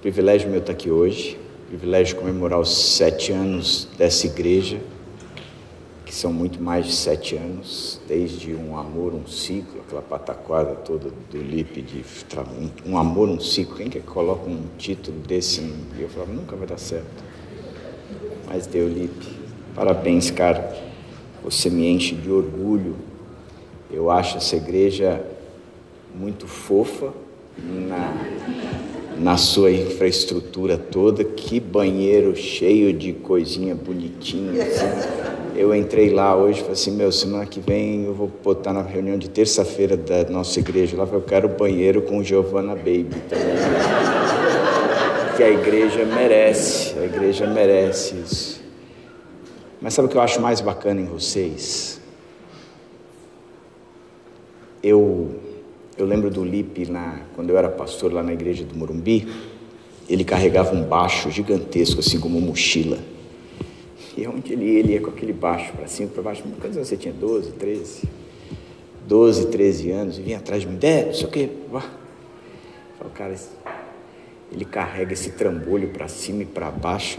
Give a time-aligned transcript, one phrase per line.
[0.00, 1.36] Privilégio meu estar aqui hoje,
[1.66, 4.78] privilégio comemorar os sete anos dessa igreja,
[6.06, 11.10] que são muito mais de sete anos, desde um amor, um ciclo, aquela pataquada toda
[11.10, 12.04] do Lipe de
[12.86, 13.74] um amor, um ciclo.
[13.74, 15.62] Quem que coloca um título desse?
[15.62, 17.24] E eu falava, nunca vai dar certo.
[18.46, 19.26] Mas deu, Lipe.
[19.74, 20.80] Parabéns, cara.
[21.42, 22.94] Você me enche de orgulho.
[23.90, 25.20] Eu acho essa igreja
[26.14, 27.12] muito fofa
[27.58, 28.14] na,
[29.18, 31.24] na sua infraestrutura toda.
[31.24, 34.62] Que banheiro cheio de coisinha bonitinha.
[34.62, 35.28] Assim.
[35.56, 39.18] Eu entrei lá hoje falei assim, meu, semana que vem eu vou botar na reunião
[39.18, 43.56] de terça-feira da nossa igreja lá, eu quero banheiro com Giovanna Baby também.
[45.36, 48.62] que a igreja merece, a igreja merece isso.
[49.80, 52.00] Mas sabe o que eu acho mais bacana em vocês?
[54.82, 55.37] Eu,
[55.98, 59.26] eu lembro do Lipe lá, quando eu era pastor lá na igreja do Morumbi,
[60.08, 62.98] ele carregava um baixo gigantesco, assim como mochila.
[64.16, 66.44] E onde ele ia, ele ia com aquele baixo para cima, para baixo.
[66.60, 67.12] Quantos anos você tinha?
[67.12, 68.08] 12, 13?
[69.06, 70.18] 12, 13 anos.
[70.18, 71.50] E vinha atrás de mim, Dé, não sei o quê.
[71.70, 73.34] Falei, cara,
[74.52, 77.18] ele carrega esse trambolho para cima e para baixo.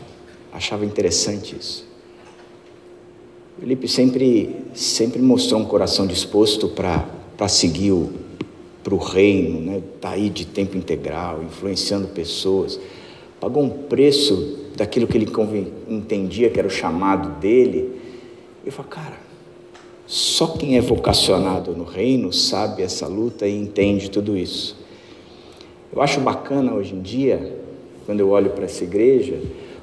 [0.52, 1.88] Achava interessante isso.
[3.60, 7.92] Felipe sempre, sempre mostrou um coração disposto para seguir
[8.84, 9.82] para o reino, né?
[10.00, 12.80] Tá aí de tempo integral, influenciando pessoas.
[13.40, 15.32] Pagou um preço daquilo que ele
[15.88, 18.00] entendia que era o chamado dele.
[18.66, 19.18] Eu falo, cara,
[20.06, 24.78] só quem é vocacionado no reino sabe essa luta e entende tudo isso.
[25.94, 27.58] Eu acho bacana hoje em dia,
[28.06, 29.40] quando eu olho para essa igreja,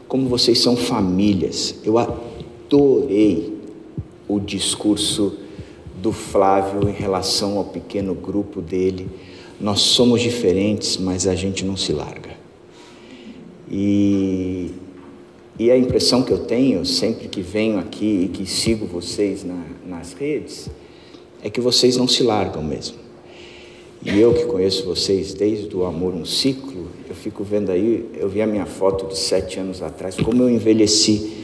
[0.08, 1.76] como vocês são famílias.
[1.84, 3.56] Eu adorei
[4.28, 5.36] o discurso
[6.06, 9.08] do Flávio em relação ao pequeno grupo dele.
[9.60, 12.30] Nós somos diferentes, mas a gente não se larga.
[13.68, 14.70] E
[15.58, 19.64] e a impressão que eu tenho, sempre que venho aqui e que sigo vocês na,
[19.86, 20.68] nas redes,
[21.42, 22.98] é que vocês não se largam mesmo.
[24.04, 28.28] E eu que conheço vocês desde o Amor um Ciclo, eu fico vendo aí, eu
[28.28, 31.35] vi a minha foto de sete anos atrás, como eu envelheci.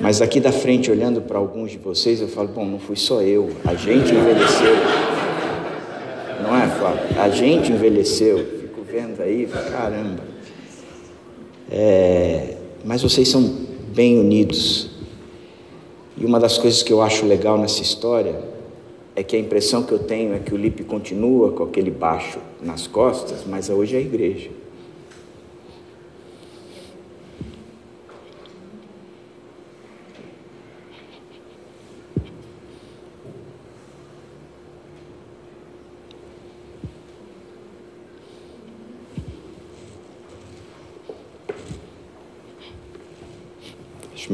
[0.00, 3.22] Mas aqui da frente, olhando para alguns de vocês, eu falo, bom, não fui só
[3.22, 4.74] eu, a gente envelheceu.
[6.42, 7.20] Não é, Flávio?
[7.20, 8.38] A gente envelheceu.
[8.60, 10.22] Fico vendo aí, caramba.
[11.70, 13.42] É, mas vocês são
[13.94, 14.90] bem unidos.
[16.16, 18.40] E uma das coisas que eu acho legal nessa história
[19.14, 22.38] é que a impressão que eu tenho é que o Lipe continua com aquele baixo
[22.62, 24.50] nas costas, mas hoje é a igreja.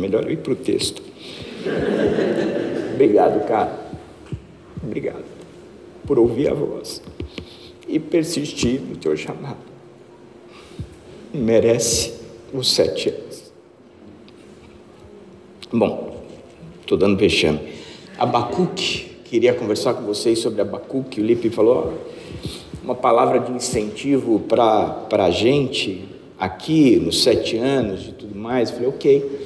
[0.02, 1.00] Melhor eu ir para o texto.
[2.94, 3.80] Obrigado, cara.
[4.82, 5.24] Obrigado
[6.06, 7.00] por ouvir a voz
[7.86, 9.58] e persistir no teu chamado.
[11.32, 12.14] Merece
[12.52, 13.52] os sete anos.
[15.72, 16.22] Bom,
[16.80, 17.60] estou dando vexame.
[18.18, 21.20] Abacuque, queria conversar com vocês sobre Abacuque.
[21.20, 21.98] O Lipe falou
[22.82, 26.04] uma palavra de incentivo para a gente
[26.38, 28.68] aqui nos sete anos e tudo mais.
[28.68, 29.41] Eu falei, ok.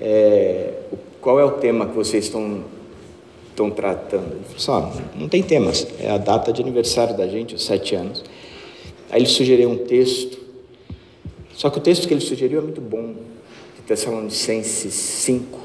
[0.00, 0.72] É,
[1.20, 2.64] qual é o tema que vocês estão,
[3.50, 4.32] estão tratando?
[4.34, 7.94] Ele falou assim, não tem temas, é a data de aniversário da gente, os sete
[7.94, 8.22] anos.
[9.10, 10.38] Aí ele sugeriu um texto,
[11.54, 13.14] só que o texto que ele sugeriu é muito bom,
[13.76, 15.60] de Tessalonicenses 5.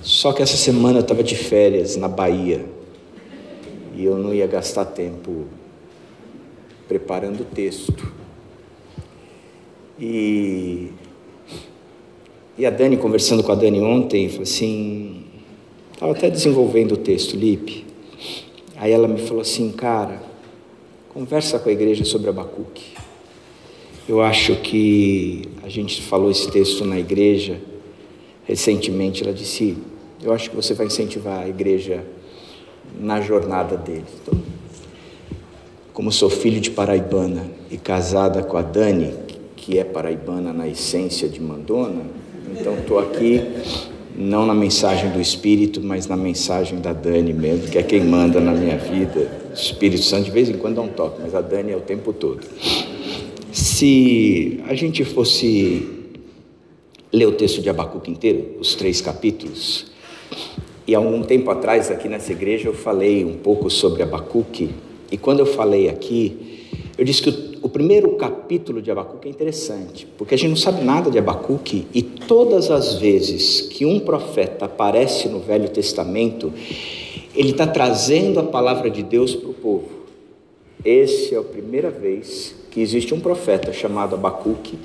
[0.00, 2.64] Só que essa semana eu estava de férias na Bahia
[3.94, 5.46] e eu não ia gastar tempo
[6.88, 8.10] preparando o texto.
[10.00, 10.92] E
[12.58, 15.22] e a Dani, conversando com a Dani ontem, falou assim:
[15.92, 17.86] estava até desenvolvendo o texto, Lipe.
[18.76, 20.20] Aí ela me falou assim: cara,
[21.14, 22.94] conversa com a igreja sobre Abacuque.
[24.08, 27.60] Eu acho que a gente falou esse texto na igreja
[28.44, 29.22] recentemente.
[29.22, 29.76] Ela disse:
[30.20, 32.04] eu acho que você vai incentivar a igreja
[32.98, 34.08] na jornada deles.
[34.20, 34.36] Então,
[35.92, 39.14] como sou filho de paraibana e casada com a Dani,
[39.54, 42.04] que é paraibana na essência de Mandona,
[42.58, 43.42] então estou aqui
[44.16, 48.40] não na mensagem do Espírito, mas na mensagem da Dani mesmo, que é quem manda
[48.40, 49.30] na minha vida.
[49.50, 51.80] O Espírito Santo de vez em quando dá um toque, mas a Dani é o
[51.80, 52.40] tempo todo.
[53.52, 55.88] Se a gente fosse
[57.12, 59.86] ler o texto de Abacuque inteiro, os três capítulos,
[60.86, 64.70] e há algum tempo atrás aqui nessa igreja eu falei um pouco sobre Abacuque,
[65.12, 66.57] e quando eu falei aqui,
[66.98, 70.84] eu disse que o primeiro capítulo de Abacuque é interessante, porque a gente não sabe
[70.84, 76.52] nada de Abacuque e todas as vezes que um profeta aparece no Velho Testamento,
[77.36, 79.88] ele está trazendo a palavra de Deus para o povo.
[80.84, 84.76] Essa é a primeira vez que existe um profeta chamado Abacuque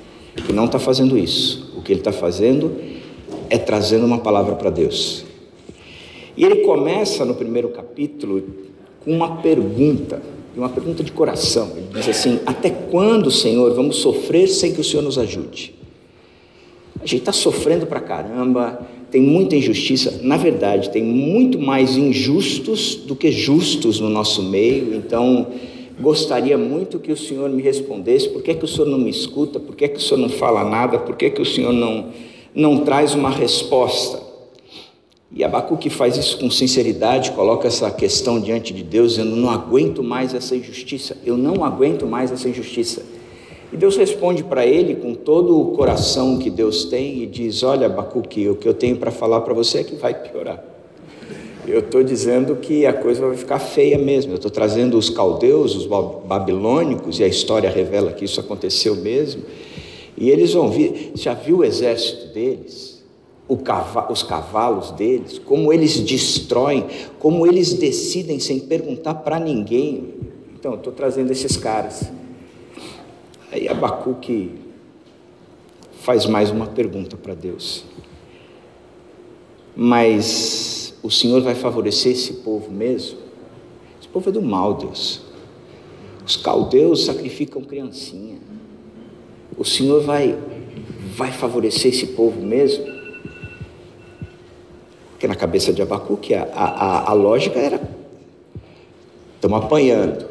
[0.46, 1.72] que não está fazendo isso.
[1.76, 2.76] O que ele está fazendo
[3.50, 5.24] é trazendo uma palavra para Deus.
[6.36, 8.40] E ele começa no primeiro capítulo
[9.04, 10.22] com uma pergunta
[10.54, 11.72] e uma pergunta de coração.
[11.76, 15.74] Ele diz assim: Até quando, Senhor, vamos sofrer sem que o Senhor nos ajude?
[16.96, 18.80] A gente está sofrendo para caramba,
[19.10, 20.20] tem muita injustiça.
[20.22, 24.94] Na verdade, tem muito mais injustos do que justos no nosso meio.
[24.94, 25.48] Então,
[26.00, 29.60] gostaria muito que o Senhor me respondesse: por que, que o Senhor não me escuta?
[29.60, 30.98] Por que, que o Senhor não fala nada?
[30.98, 32.06] Por que, que o Senhor não,
[32.54, 34.23] não traz uma resposta?
[35.34, 40.00] E Abacuque faz isso com sinceridade, coloca essa questão diante de Deus, dizendo: Não aguento
[40.00, 43.02] mais essa injustiça, eu não aguento mais essa injustiça.
[43.72, 47.86] E Deus responde para ele com todo o coração que Deus tem e diz: Olha,
[47.86, 50.62] Abacuque, o que eu tenho para falar para você é que vai piorar.
[51.66, 54.32] Eu estou dizendo que a coisa vai ficar feia mesmo.
[54.32, 59.42] Eu estou trazendo os caldeus, os babilônicos, e a história revela que isso aconteceu mesmo.
[60.16, 61.10] E eles vão vir.
[61.16, 62.93] Já viu o exército deles?
[63.48, 66.86] Os cavalos deles, como eles destroem,
[67.18, 70.14] como eles decidem sem perguntar para ninguém.
[70.54, 72.10] Então, estou trazendo esses caras.
[73.52, 74.50] Aí Abacuque
[76.00, 77.84] faz mais uma pergunta para Deus.
[79.76, 83.18] Mas o Senhor vai favorecer esse povo mesmo?
[84.00, 85.22] Esse povo é do mal, Deus.
[86.26, 88.38] Os caldeus sacrificam criancinha.
[89.58, 90.38] O Senhor vai
[91.14, 92.93] vai favorecer esse povo mesmo?
[95.24, 97.80] Porque na cabeça de Abacuque a, a, a lógica era:
[99.36, 100.26] estamos apanhando,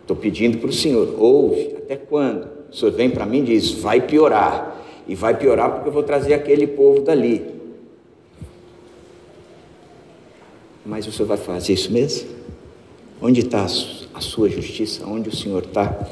[0.00, 2.48] estou pedindo para o Senhor, ouve, até quando?
[2.72, 6.02] O Senhor vem para mim e diz: vai piorar, e vai piorar porque eu vou
[6.02, 7.44] trazer aquele povo dali.
[10.86, 12.30] Mas o Senhor vai fazer isso mesmo?
[13.20, 13.66] Onde está
[14.14, 15.06] a sua justiça?
[15.06, 16.08] Onde o Senhor está?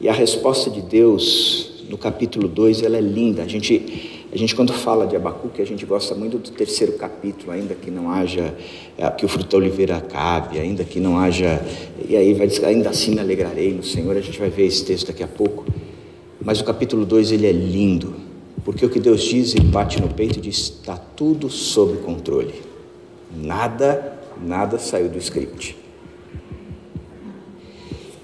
[0.00, 3.44] E a resposta de Deus no capítulo 2 ela é linda.
[3.44, 7.50] A gente a gente, quando fala de Abacuque, a gente gosta muito do terceiro capítulo,
[7.50, 8.54] ainda que não haja,
[8.98, 11.64] é, que o fruto da oliveira acabe, ainda que não haja,
[12.06, 14.84] e aí vai dizer, ainda assim me alegrarei no Senhor, a gente vai ver esse
[14.84, 15.64] texto daqui a pouco.
[16.42, 18.16] Mas o capítulo 2, ele é lindo,
[18.66, 22.54] porque o que Deus diz, ele bate no peito e diz, está tudo sob controle.
[23.34, 25.74] Nada, nada saiu do script.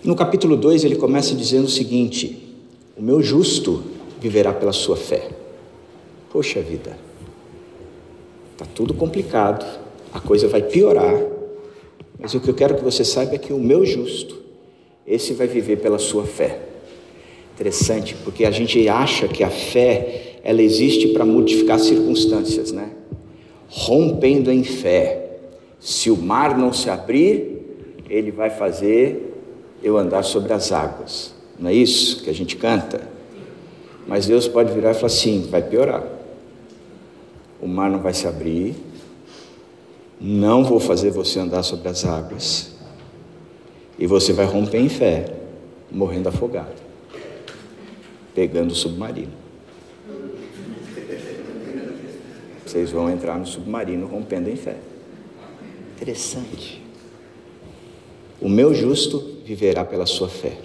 [0.05, 2.55] No capítulo 2, ele começa dizendo o seguinte,
[2.95, 3.83] o meu justo
[4.21, 5.44] viverá pela sua fé.
[6.35, 6.99] Poxa vida,
[8.51, 9.65] está tudo complicado,
[10.13, 11.23] a coisa vai piorar,
[12.19, 14.43] mas o que eu quero que você saiba é que o meu justo,
[15.07, 16.59] esse vai viver pela sua fé.
[17.55, 22.91] Interessante, porque a gente acha que a fé, ela existe para modificar circunstâncias, né?
[23.69, 25.37] Rompendo em fé.
[25.79, 27.63] Se o mar não se abrir,
[28.11, 29.39] ele vai fazer
[29.81, 31.33] eu andar sobre as águas.
[31.57, 33.09] Não é isso que a gente canta?
[34.05, 36.24] Mas Deus pode virar e falar assim: vai piorar
[37.65, 38.77] o mar não vai se abrir,
[40.21, 42.75] não vou fazer você andar sobre as águas,
[43.99, 45.35] e você vai romper em fé,
[45.91, 46.75] morrendo afogado,
[48.35, 49.33] pegando o submarino.
[52.67, 54.77] Vocês vão entrar no submarino rompendo em fé.
[55.97, 56.83] Interessante.
[58.43, 60.59] O meu justo viverá pela sua fé.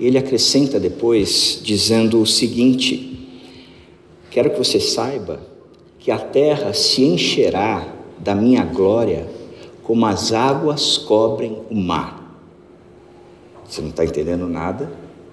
[0.00, 3.28] Ele acrescenta depois, dizendo o seguinte:
[4.30, 5.55] Quero que você saiba
[6.06, 7.84] que a terra se encherá
[8.16, 9.28] da minha glória,
[9.82, 12.32] como as águas cobrem o mar.
[13.68, 14.88] Você não está entendendo nada,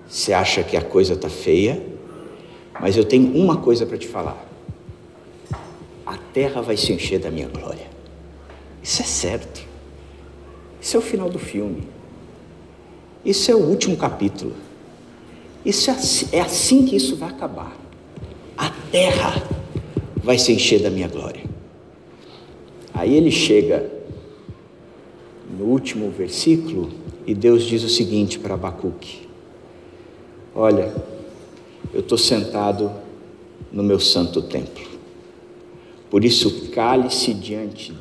[0.10, 1.80] você acha que a coisa está feia,
[2.82, 4.44] mas eu tenho uma coisa para te falar:
[6.08, 7.86] a terra vai se encher da minha glória.
[8.82, 9.62] Isso é certo.
[10.82, 11.88] Isso é o final do filme.
[13.24, 14.54] Isso é o último capítulo.
[15.64, 17.78] Isso é assim, é assim que isso vai acabar.
[18.58, 19.54] A terra
[20.24, 21.44] vai se encher da minha glória.
[22.94, 23.92] Aí ele chega
[25.60, 26.90] no último versículo
[27.28, 29.28] e Deus diz o seguinte para Abacuque:
[30.56, 30.94] Olha,
[31.94, 32.92] eu estou sentado
[33.72, 34.86] no meu santo templo,
[36.10, 37.94] por isso cale-se diante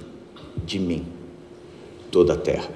[0.65, 1.05] de mim
[2.11, 2.71] toda a terra.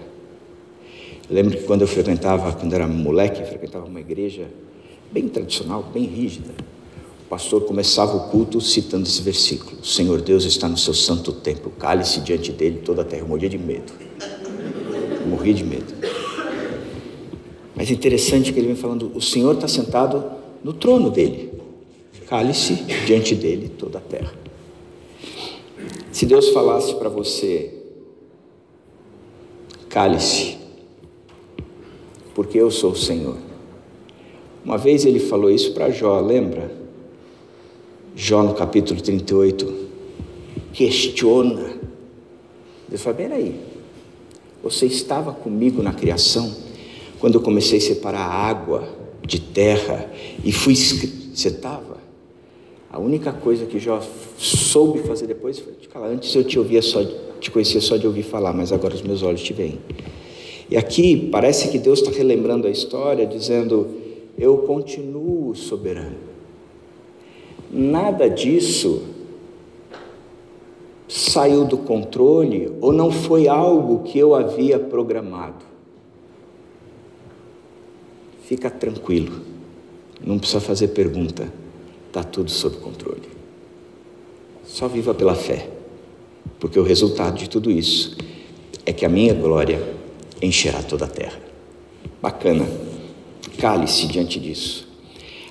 [1.28, 4.48] Eu lembro que quando eu frequentava, quando era moleque, frequentava uma igreja
[5.12, 6.54] bem tradicional, bem rígida.
[7.26, 11.32] O pastor começava o culto citando esse versículo: O Senhor Deus está no seu santo
[11.32, 13.22] templo, cale-se diante dele toda a terra.
[13.22, 13.92] Eu morria de medo.
[15.20, 15.92] Eu morria de medo.
[17.74, 20.24] Mas é interessante que ele vem falando: o Senhor está sentado
[20.62, 21.52] no trono dele,
[22.28, 24.32] cale-se diante dele toda a terra.
[26.12, 27.74] Se Deus falasse para você,
[29.88, 30.58] cale-se,
[32.36, 33.36] porque eu sou o Senhor.
[34.64, 36.85] Uma vez ele falou isso para Jó, lembra?
[38.16, 39.74] Jó no capítulo 38,
[40.72, 41.76] questiona.
[42.88, 43.60] Deus fala: peraí,
[44.62, 46.66] você estava comigo na criação?
[47.18, 48.88] quando eu comecei a separar água
[49.26, 50.10] de terra
[50.44, 51.96] e fui você estava?
[52.90, 54.00] A única coisa que Jó
[54.38, 56.08] soube fazer depois foi te falar.
[56.08, 57.04] Antes eu te ouvia só,
[57.40, 59.78] te conhecia só de ouvir falar, mas agora os meus olhos te veem.
[60.70, 63.88] E aqui parece que Deus está relembrando a história, dizendo:
[64.38, 66.25] Eu continuo soberano.
[67.78, 69.02] Nada disso
[71.06, 75.62] saiu do controle ou não foi algo que eu havia programado.
[78.44, 79.42] Fica tranquilo,
[80.24, 81.52] não precisa fazer pergunta,
[82.06, 83.28] está tudo sob controle.
[84.64, 85.68] Só viva pela fé,
[86.58, 88.16] porque o resultado de tudo isso
[88.86, 89.82] é que a minha glória
[90.40, 91.38] encherá toda a terra.
[92.22, 92.66] Bacana,
[93.58, 94.88] cale-se diante disso.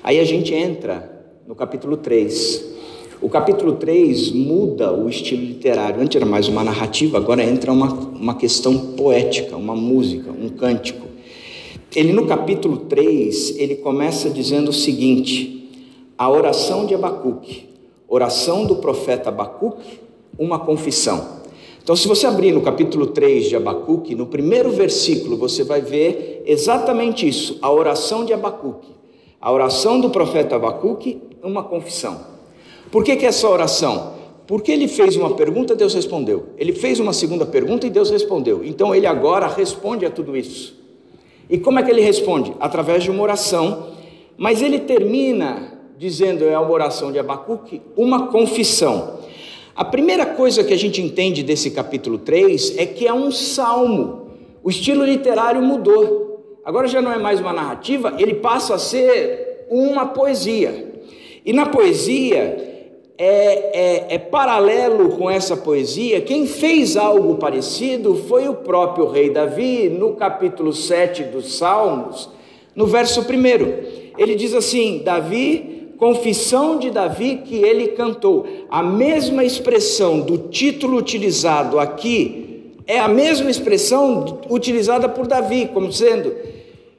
[0.01, 1.14] Aí a gente entra
[1.47, 2.73] no capítulo 3.
[3.21, 6.01] O capítulo 3 muda o estilo literário.
[6.01, 11.05] Antes era mais uma narrativa, agora entra uma, uma questão poética, uma música, um cântico.
[11.95, 15.69] Ele no capítulo 3, ele começa dizendo o seguinte:
[16.17, 17.69] a oração de Abacuque,
[18.07, 19.99] oração do profeta Abacuque,
[20.37, 21.43] uma confissão.
[21.81, 26.41] Então, se você abrir no capítulo 3 de Abacuque, no primeiro versículo, você vai ver
[26.47, 28.95] exatamente isso, a oração de Abacuque.
[29.39, 32.25] A oração do profeta Abacuque, uma confissão.
[32.91, 34.15] Por que, que essa oração?
[34.47, 36.47] Porque ele fez uma pergunta, Deus respondeu.
[36.57, 38.63] Ele fez uma segunda pergunta e Deus respondeu.
[38.63, 40.77] Então ele agora responde a tudo isso.
[41.49, 42.53] E como é que ele responde?
[42.59, 43.91] Através de uma oração,
[44.37, 49.19] mas ele termina dizendo, é uma oração de Abacuque, uma confissão.
[49.75, 54.31] A primeira coisa que a gente entende desse capítulo 3 é que é um salmo.
[54.63, 56.59] O estilo literário mudou.
[56.63, 60.94] Agora já não é mais uma narrativa, ele passa a ser uma poesia.
[61.45, 62.75] E na poesia,
[63.17, 69.29] é, é, é, paralelo com essa poesia, quem fez algo parecido foi o próprio rei
[69.29, 72.29] Davi, no capítulo 7 dos Salmos,
[72.75, 73.25] no verso 1.
[74.17, 78.47] Ele diz assim: Davi, confissão de Davi que ele cantou.
[78.69, 85.91] A mesma expressão do título utilizado aqui é a mesma expressão utilizada por Davi, como
[85.91, 86.35] sendo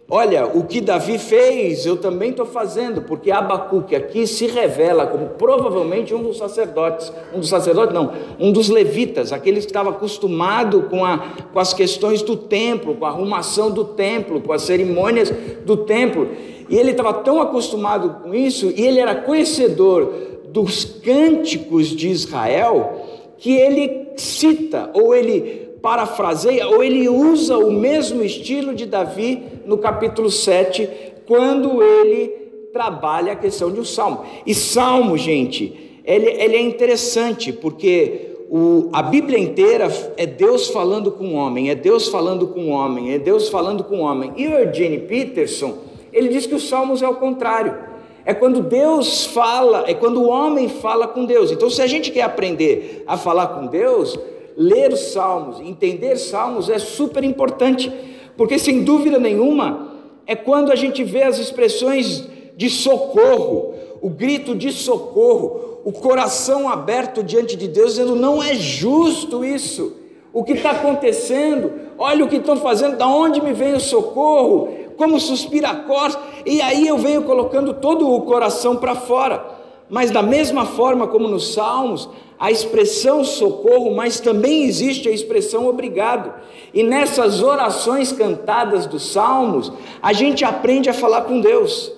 [0.09, 5.31] Olha, o que Davi fez, eu também estou fazendo, porque Abacuque aqui se revela como
[5.31, 10.85] provavelmente um dos sacerdotes, um dos sacerdotes não, um dos levitas, aqueles que estavam acostumados
[10.89, 11.19] com, a,
[11.53, 15.29] com as questões do templo, com a arrumação do templo, com as cerimônias
[15.65, 16.29] do templo,
[16.69, 20.15] e ele estava tão acostumado com isso, e ele era conhecedor
[20.51, 23.03] dos cânticos de Israel,
[23.39, 29.79] que ele cita, ou ele parafraseia ou ele usa o mesmo estilo de Davi no
[29.79, 30.91] capítulo 7,
[31.29, 32.27] quando ele
[32.73, 34.25] trabalha a questão de um salmo.
[34.45, 41.13] E salmo, gente, ele, ele é interessante porque o, a Bíblia inteira é Deus falando
[41.13, 44.33] com o homem, é Deus falando com o homem, é Deus falando com o homem.
[44.37, 45.73] E o Eugene Peterson,
[46.13, 47.79] ele diz que os salmos é o contrário.
[48.25, 51.53] É quando Deus fala, é quando o homem fala com Deus.
[51.53, 54.19] Então, se a gente quer aprender a falar com Deus,
[54.57, 57.93] ler os salmos, entender salmos é super importante,
[58.37, 59.95] porque sem dúvida nenhuma
[60.27, 66.69] é quando a gente vê as expressões de socorro, o grito de socorro, o coração
[66.69, 69.93] aberto diante de Deus, dizendo: não é justo isso,
[70.33, 74.69] o que está acontecendo, olha o que estão fazendo, da onde me vem o socorro,
[74.97, 79.56] como suspira a cor, e aí eu venho colocando todo o coração para fora.
[79.89, 85.67] Mas da mesma forma como nos Salmos, a expressão socorro, mas também existe a expressão
[85.67, 86.35] obrigado.
[86.75, 91.93] E nessas orações cantadas dos Salmos, a gente aprende a falar com Deus.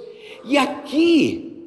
[0.44, 1.66] E aqui,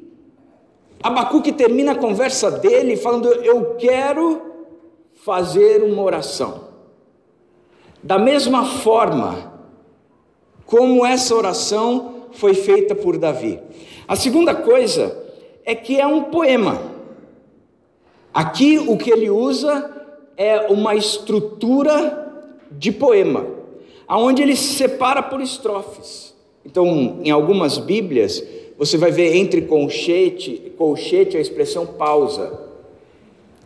[1.02, 4.40] Abacuque termina a conversa dele falando: Eu quero
[5.14, 6.72] fazer uma oração.
[8.02, 9.52] Da mesma forma
[10.64, 13.60] como essa oração foi feita por Davi.
[14.08, 15.21] A segunda coisa
[15.64, 16.80] é que é um poema.
[18.32, 19.90] Aqui o que ele usa
[20.36, 22.18] é uma estrutura
[22.70, 23.46] de poema,
[24.08, 26.34] aonde ele se separa por estrofes.
[26.64, 28.42] Então, em algumas Bíblias,
[28.78, 32.58] você vai ver entre colchete, colchete a expressão pausa.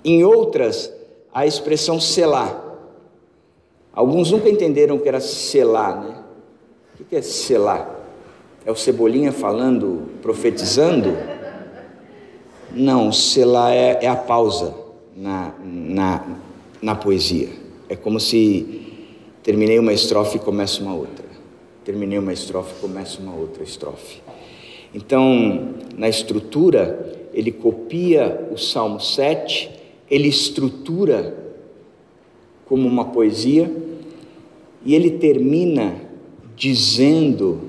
[0.04, 0.92] Em outras,
[1.32, 2.64] a expressão selar.
[3.92, 6.22] Alguns nunca entenderam que era selar, né?
[7.00, 7.94] O que é selar?
[8.64, 11.16] É o Cebolinha falando, profetizando?
[12.72, 14.74] Não, selar é, é a pausa
[15.16, 16.26] na, na,
[16.82, 17.48] na poesia.
[17.88, 18.82] É como se
[19.42, 21.24] terminei uma estrofe e começa uma outra.
[21.84, 24.20] Terminei uma estrofe e começa uma outra estrofe.
[24.94, 29.70] Então, na estrutura, ele copia o Salmo 7,
[30.10, 31.36] ele estrutura
[32.64, 33.70] como uma poesia
[34.84, 36.00] e ele termina
[36.56, 37.60] dizendo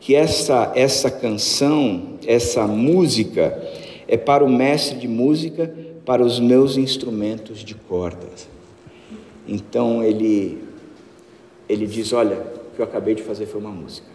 [0.00, 3.62] que essa, essa canção, essa música,
[4.10, 5.72] é para o mestre de música,
[6.04, 8.48] para os meus instrumentos de cordas.
[9.46, 10.64] Então ele,
[11.68, 14.08] ele diz: Olha, o que eu acabei de fazer foi uma música.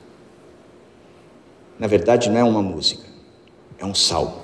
[1.79, 3.07] Na verdade, não é uma música,
[3.79, 4.43] é um salmo.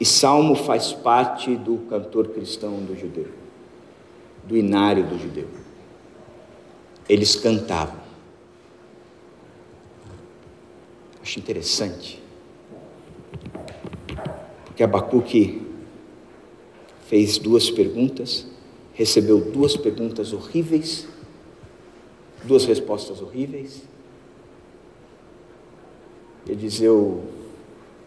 [0.00, 3.28] E salmo faz parte do cantor cristão do judeu,
[4.42, 5.46] do inário do judeu.
[7.08, 8.00] Eles cantavam.
[11.22, 12.20] Acho interessante.
[14.80, 15.60] Porque Abacuque
[17.06, 18.46] fez duas perguntas,
[18.94, 21.06] recebeu duas perguntas horríveis,
[22.44, 23.82] duas respostas horríveis.
[26.46, 27.22] Ele diz: Eu,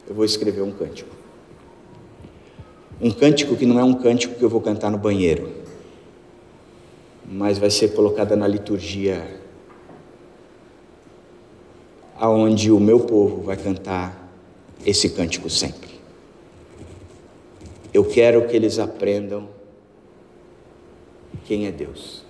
[0.08, 1.16] eu vou escrever um cântico.
[3.00, 5.52] Um cântico que não é um cântico que eu vou cantar no banheiro,
[7.24, 9.40] mas vai ser colocada na liturgia,
[12.18, 14.28] aonde o meu povo vai cantar
[14.84, 15.83] esse cântico sempre.
[17.94, 19.48] Eu quero que eles aprendam
[21.46, 22.24] quem é Deus.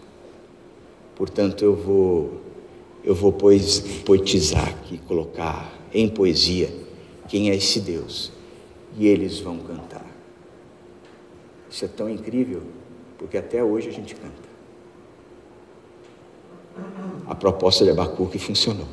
[1.16, 2.42] Portanto, eu vou
[3.04, 6.74] eu vou poetizar aqui, colocar em poesia
[7.28, 8.32] quem é esse Deus,
[8.98, 10.06] e eles vão cantar.
[11.70, 12.62] Isso é tão incrível,
[13.18, 14.54] porque até hoje a gente canta.
[17.28, 18.88] A proposta de Abacuque funcionou.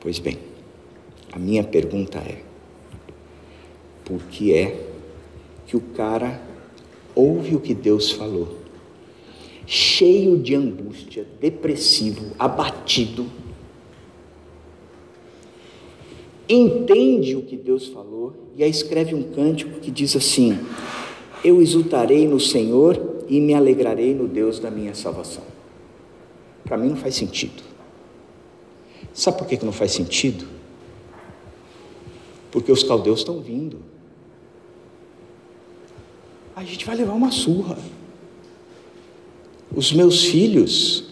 [0.00, 0.38] Pois bem,
[1.32, 2.42] a minha pergunta é:
[4.04, 4.86] por que é
[5.66, 6.40] que o cara
[7.14, 8.58] ouve o que Deus falou,
[9.66, 13.26] cheio de angústia, depressivo, abatido,
[16.48, 20.58] entende o que Deus falou e aí escreve um cântico que diz assim:
[21.42, 25.44] Eu exultarei no Senhor e me alegrarei no Deus da minha salvação.
[26.64, 27.62] Para mim não faz sentido.
[29.14, 30.51] Sabe por que, não faz sentido?
[32.52, 33.78] Porque os caldeus estão vindo.
[36.54, 37.78] A gente vai levar uma surra.
[39.74, 41.04] Os meus filhos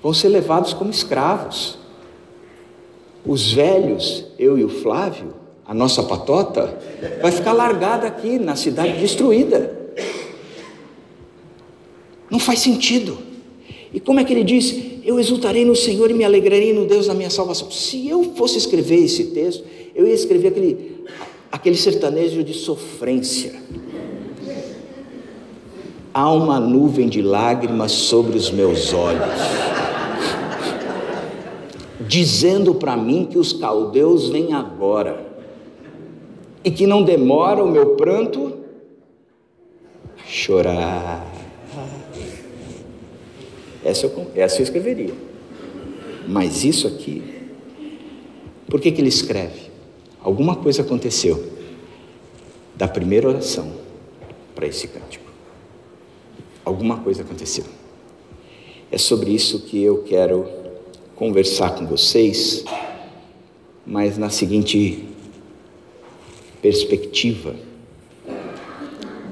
[0.00, 1.76] vão ser levados como escravos.
[3.26, 5.34] Os velhos, eu e o Flávio,
[5.66, 6.78] a nossa patota,
[7.20, 9.76] vai ficar largada aqui na cidade destruída.
[12.30, 13.18] Não faz sentido.
[13.92, 14.72] E como é que ele diz?
[15.04, 17.70] Eu exultarei no Senhor e me alegrarei no Deus da minha salvação.
[17.72, 21.04] Se eu fosse escrever esse texto, eu ia escrever aquele,
[21.50, 23.54] aquele sertanejo de sofrência.
[26.12, 29.22] Há uma nuvem de lágrimas sobre os meus olhos,
[32.00, 35.24] dizendo para mim que os caldeus vêm agora
[36.64, 38.58] e que não demora o meu pranto
[40.26, 41.26] chorar.
[43.84, 45.14] Essa eu, essa eu escreveria.
[46.28, 47.22] Mas isso aqui,
[48.68, 49.69] por que, que ele escreve?
[50.22, 51.52] Alguma coisa aconteceu
[52.74, 53.72] da primeira oração
[54.54, 55.30] para esse cântico.
[56.64, 57.64] Alguma coisa aconteceu.
[58.90, 60.46] É sobre isso que eu quero
[61.16, 62.64] conversar com vocês,
[63.86, 65.08] mas na seguinte
[66.60, 67.54] perspectiva.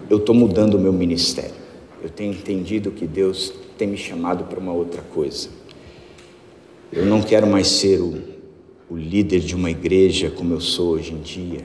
[0.08, 1.54] Eu estou mudando o meu ministério.
[2.02, 5.48] Eu tenho entendido que Deus tem me chamado para uma outra coisa.
[6.90, 8.22] Eu não quero mais ser o,
[8.90, 11.64] o líder de uma igreja como eu sou hoje em dia,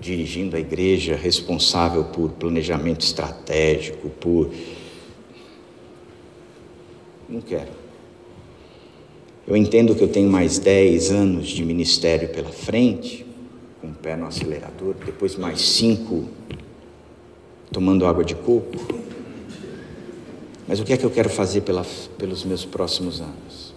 [0.00, 4.50] dirigindo a igreja, responsável por planejamento estratégico, por.
[7.28, 7.70] Não quero.
[9.46, 13.26] Eu entendo que eu tenho mais 10 anos de ministério pela frente,
[13.80, 16.28] com o pé no acelerador, depois mais cinco
[17.72, 18.76] tomando água de coco.
[20.68, 21.84] Mas o que é que eu quero fazer pela,
[22.18, 23.71] pelos meus próximos anos?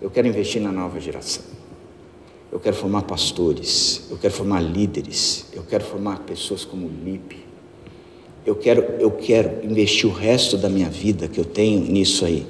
[0.00, 1.44] Eu quero investir na nova geração.
[2.50, 7.44] Eu quero formar pastores, eu quero formar líderes, eu quero formar pessoas como o Lipe.
[8.46, 12.46] Eu quero, eu quero investir o resto da minha vida que eu tenho nisso aí.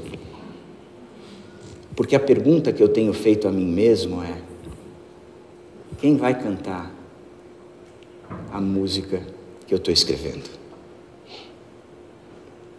[1.97, 4.41] Porque a pergunta que eu tenho feito a mim mesmo é:
[5.99, 6.95] quem vai cantar
[8.53, 9.21] a música
[9.67, 10.49] que eu estou escrevendo?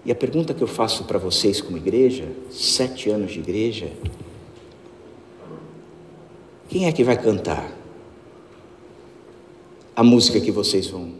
[0.05, 3.91] E a pergunta que eu faço para vocês como igreja, sete anos de igreja,
[6.69, 7.67] quem é que vai cantar
[9.95, 11.13] a música que vocês vão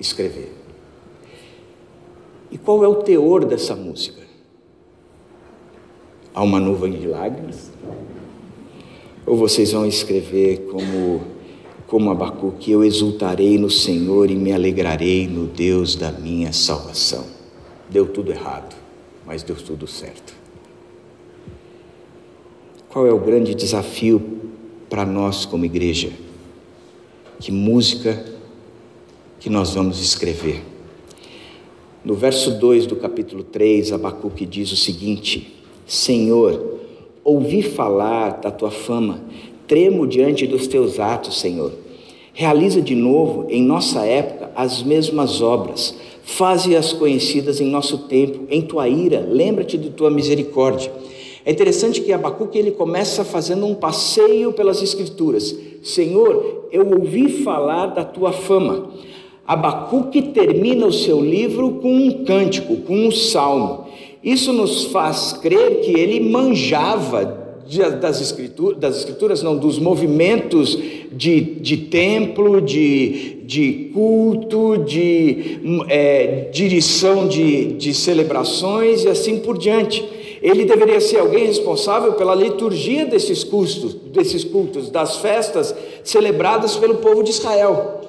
[0.00, 0.52] escrever?
[2.50, 4.20] E qual é o teor dessa música?
[6.34, 7.70] Há uma nuvem de lágrimas?
[9.24, 11.22] Ou vocês vão escrever como,
[11.86, 17.24] como Abacuque, eu exultarei no Senhor e me alegrarei no Deus da minha salvação.
[17.88, 18.76] Deu tudo errado,
[19.24, 20.34] mas deu tudo certo.
[22.88, 24.35] Qual é o grande desafio
[24.88, 26.10] para nós como igreja?
[27.40, 28.24] Que música
[29.40, 30.62] que nós vamos escrever?
[32.04, 35.54] No verso 2 do capítulo 3, Abacuque diz o seguinte:
[35.86, 36.78] Senhor,
[37.24, 39.20] ouvi falar da tua fama,
[39.66, 41.72] tremo diante dos teus atos, Senhor.
[42.32, 48.62] Realiza de novo em nossa época as mesmas obras, faze-as conhecidas em nosso tempo, em
[48.62, 50.92] tua ira, lembra-te de tua misericórdia.
[51.46, 55.56] É interessante que Abacuque ele começa fazendo um passeio pelas escrituras.
[55.80, 58.90] Senhor, eu ouvi falar da tua fama.
[59.46, 63.86] Abacuque termina o seu livro com um cântico, com um salmo.
[64.24, 67.46] Isso nos faz crer que ele manjava
[68.00, 70.76] das escrituras, das escrituras não, dos movimentos
[71.12, 79.56] de, de templo, de, de culto, de é, direção de, de celebrações e assim por
[79.56, 80.15] diante.
[80.46, 86.98] Ele deveria ser alguém responsável pela liturgia desses cultos, desses cultos, das festas celebradas pelo
[86.98, 88.02] povo de Israel.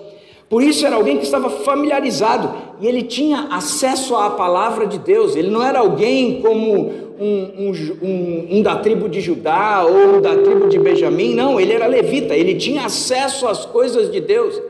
[0.47, 5.36] Por isso era alguém que estava familiarizado e ele tinha acesso à palavra de Deus.
[5.36, 7.71] Ele não era alguém como um, um,
[8.04, 12.36] um, um, da tribo de Judá ou da tribo de Benjamim, não, ele era levita,
[12.36, 14.62] ele tinha acesso às coisas de Deus,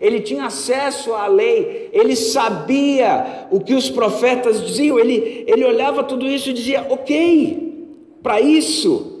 [0.00, 6.04] ele tinha acesso à lei, ele sabia o que os profetas diziam, ele, ele olhava
[6.04, 7.86] tudo isso e dizia: ok,
[8.22, 9.18] para isso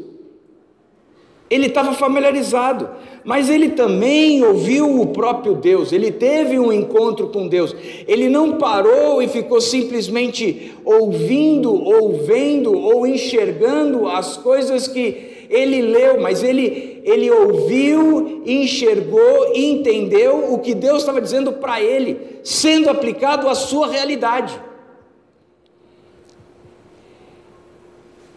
[1.50, 2.88] ele estava familiarizado,
[3.24, 7.74] mas ele também ouviu o próprio Deus, ele teve um encontro com Deus.
[8.06, 15.80] Ele não parou e ficou simplesmente ouvindo, ou vendo, ou enxergando as coisas que ele
[15.80, 22.90] leu, mas ele, ele ouviu, enxergou entendeu o que Deus estava dizendo para ele, sendo
[22.90, 24.60] aplicado à sua realidade.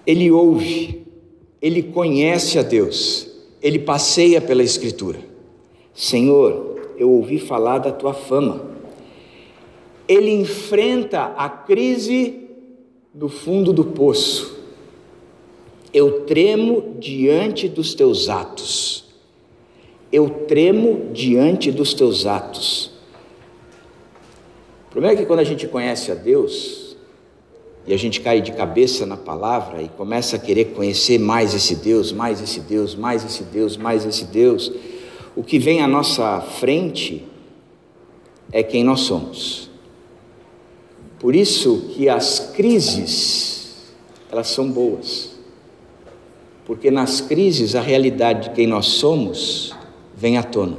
[0.08, 1.06] Ele ouve,
[1.62, 3.30] ele conhece a Deus,
[3.62, 5.20] ele passeia pela Escritura.
[5.94, 8.72] Senhor, eu ouvi falar da tua fama.
[10.08, 12.48] Ele enfrenta a crise
[13.14, 14.61] do fundo do poço.
[15.94, 19.06] Eu tremo diante dos teus atos.
[20.12, 22.92] Eu tremo diante dos teus atos.
[24.88, 26.82] O problema é que quando a gente conhece a Deus,
[27.86, 31.76] e a gente cai de cabeça na palavra e começa a querer conhecer mais esse
[31.76, 34.72] Deus, mais esse Deus, mais esse Deus, mais esse Deus,
[35.36, 37.26] o que vem à nossa frente
[38.52, 39.70] é quem nós somos.
[41.20, 43.94] Por isso que as crises,
[44.32, 45.31] elas são boas.
[46.72, 49.76] Porque nas crises a realidade de quem nós somos
[50.16, 50.78] vem à tona.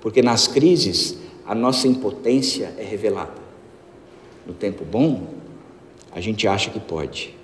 [0.00, 3.38] Porque nas crises a nossa impotência é revelada.
[4.46, 5.26] No tempo bom,
[6.10, 7.36] a gente acha que pode.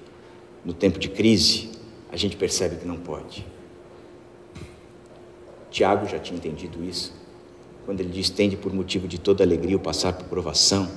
[0.65, 1.69] No tempo de crise,
[2.11, 3.45] a gente percebe que não pode.
[5.71, 7.13] Tiago já tinha entendido isso,
[7.85, 10.89] quando ele diz: tende por motivo de toda alegria o passar por provação,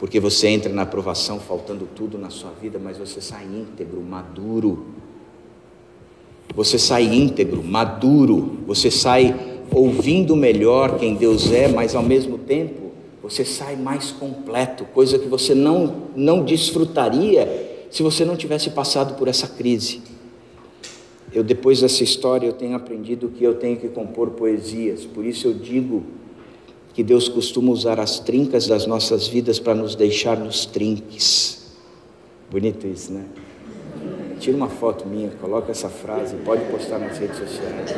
[0.00, 5.03] porque você entra na provação faltando tudo na sua vida, mas você sai íntegro, maduro.
[6.54, 9.34] Você sai íntegro, maduro, você sai
[9.72, 15.26] ouvindo melhor quem Deus é, mas ao mesmo tempo você sai mais completo, coisa que
[15.26, 20.02] você não, não desfrutaria se você não tivesse passado por essa crise.
[21.32, 25.48] Eu depois dessa história eu tenho aprendido que eu tenho que compor poesias, por isso
[25.48, 26.04] eu digo
[26.92, 31.72] que Deus costuma usar as trincas das nossas vidas para nos deixar nos trinques.
[32.48, 33.24] Bonito isso, né?
[34.38, 37.94] Tira uma foto minha, coloca essa frase, pode postar nas redes sociais.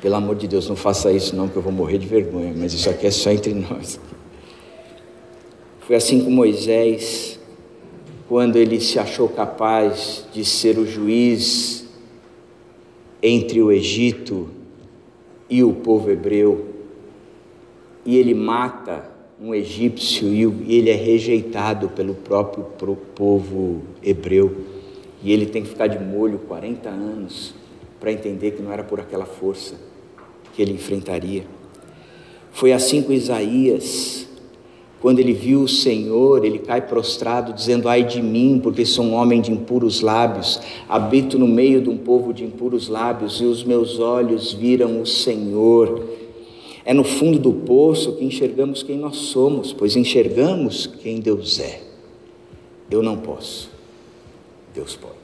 [0.00, 2.74] Pelo amor de Deus, não faça isso não, que eu vou morrer de vergonha, mas
[2.74, 3.98] isso aqui é só entre nós.
[5.80, 7.38] Foi assim com Moisés,
[8.28, 11.86] quando ele se achou capaz de ser o juiz
[13.22, 14.50] entre o Egito
[15.48, 16.74] e o povo hebreu,
[18.04, 19.13] e ele mata
[19.44, 22.64] um egípcio e ele é rejeitado pelo próprio
[23.14, 24.56] povo hebreu,
[25.22, 27.54] e ele tem que ficar de molho 40 anos
[28.00, 29.74] para entender que não era por aquela força
[30.54, 31.44] que ele enfrentaria.
[32.52, 34.26] Foi assim com Isaías,
[34.98, 39.12] quando ele viu o Senhor, ele cai prostrado, dizendo: Ai de mim, porque sou um
[39.12, 43.62] homem de impuros lábios, habito no meio de um povo de impuros lábios, e os
[43.62, 46.23] meus olhos viram o Senhor.
[46.84, 51.82] É no fundo do poço que enxergamos quem nós somos, pois enxergamos quem Deus é.
[52.90, 53.70] Eu não posso,
[54.74, 55.14] Deus pode.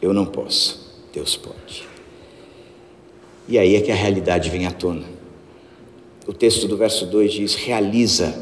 [0.00, 1.86] Eu não posso, Deus pode.
[3.46, 5.04] E aí é que a realidade vem à tona.
[6.26, 8.34] O texto do verso 2 diz: realiza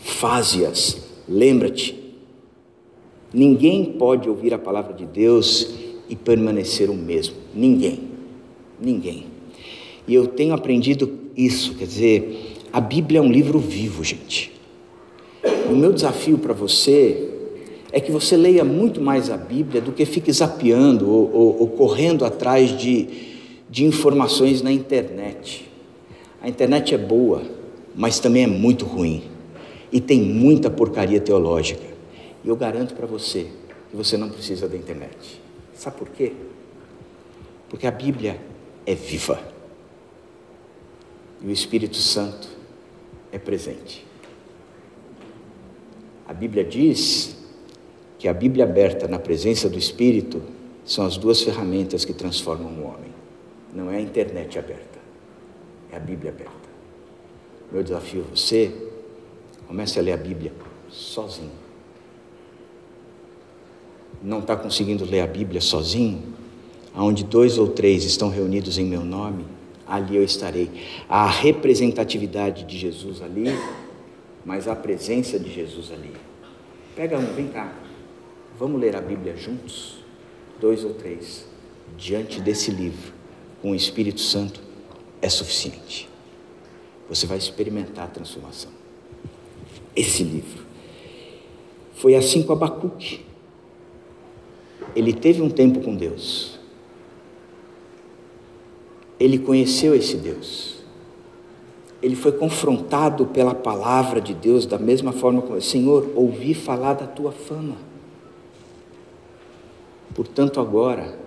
[0.00, 0.96] faze-as,
[1.28, 1.94] lembra-te.
[3.32, 5.74] Ninguém pode ouvir a palavra de Deus
[6.08, 7.36] e permanecer o mesmo.
[7.54, 8.08] Ninguém.
[8.80, 9.26] Ninguém.
[10.08, 14.52] E eu tenho aprendido isso, quer dizer, a Bíblia é um livro vivo, gente.
[15.70, 17.30] O meu desafio para você
[17.92, 21.68] é que você leia muito mais a Bíblia do que fique zapeando ou, ou, ou
[21.68, 23.08] correndo atrás de,
[23.68, 25.68] de informações na internet.
[26.40, 27.42] A internet é boa,
[27.94, 29.24] mas também é muito ruim
[29.92, 31.84] e tem muita porcaria teológica.
[32.44, 33.46] E eu garanto para você
[33.90, 35.40] que você não precisa da internet.
[35.74, 36.32] Sabe por quê?
[37.68, 38.38] Porque a Bíblia
[38.84, 39.55] é viva.
[41.40, 42.48] E o Espírito Santo
[43.30, 44.06] é presente.
[46.26, 47.36] A Bíblia diz
[48.18, 50.42] que a Bíblia aberta na presença do Espírito
[50.84, 53.12] são as duas ferramentas que transformam o homem.
[53.74, 54.98] Não é a internet aberta,
[55.92, 56.54] é a Bíblia aberta.
[57.70, 58.72] Meu desafio a você
[59.66, 60.52] Comece a ler a Bíblia
[60.88, 61.50] sozinho.
[64.22, 66.22] Não está conseguindo ler a Bíblia sozinho?
[66.94, 69.44] Aonde dois ou três estão reunidos em meu nome,
[69.86, 70.70] ali eu estarei.
[71.08, 73.46] A representatividade de Jesus ali,
[74.44, 76.12] mas a presença de Jesus ali.
[76.94, 77.72] Pega um, vem cá.
[78.58, 79.98] Vamos ler a Bíblia juntos?
[80.60, 81.46] Dois ou três.
[81.96, 83.12] Diante desse livro,
[83.62, 84.60] com o Espírito Santo,
[85.20, 86.08] é suficiente.
[87.08, 88.70] Você vai experimentar a transformação
[89.96, 90.64] esse livro.
[91.94, 93.24] Foi assim com Abacuque.
[94.94, 96.55] Ele teve um tempo com Deus.
[99.18, 100.76] Ele conheceu esse Deus.
[102.02, 107.06] Ele foi confrontado pela palavra de Deus da mesma forma como, Senhor, ouvi falar da
[107.06, 107.76] tua fama.
[110.14, 111.18] Portanto, agora,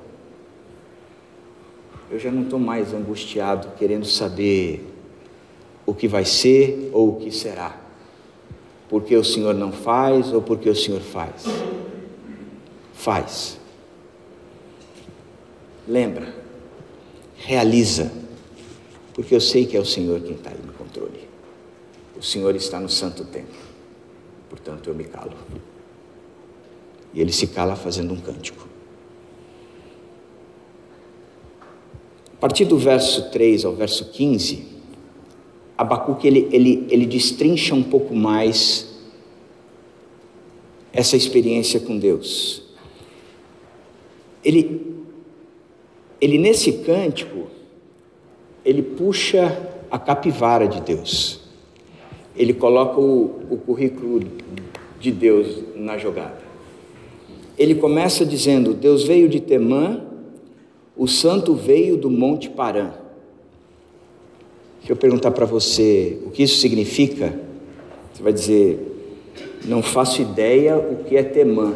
[2.09, 4.85] eu já não estou mais angustiado querendo saber
[5.85, 7.89] o que vai ser ou o que será
[8.89, 11.45] porque o Senhor não faz ou porque o Senhor faz?
[12.93, 13.59] Faz.
[15.87, 16.33] Lembra,
[17.39, 18.11] realiza,
[19.13, 21.27] porque eu sei que é o Senhor quem está aí no controle.
[22.17, 23.57] O Senhor está no santo templo,
[24.49, 25.33] portanto eu me calo.
[27.13, 28.67] E ele se cala fazendo um cântico.
[32.33, 34.65] A partir do verso 3 ao verso 15,
[35.77, 38.89] Abacuque ele, ele, ele destrincha um pouco mais
[40.91, 42.63] essa experiência com Deus.
[44.43, 44.88] Ele,
[46.19, 47.47] ele nesse cântico,
[48.63, 51.41] ele puxa a capivara de Deus.
[52.35, 54.21] Ele coloca o, o currículo
[54.99, 56.39] de Deus na jogada.
[57.57, 60.01] Ele começa dizendo: Deus veio de Temã,
[60.95, 62.91] o santo veio do Monte Parã.
[64.85, 67.37] Se eu perguntar para você o que isso significa,
[68.13, 68.89] você vai dizer:
[69.65, 71.73] não faço ideia o que é temã.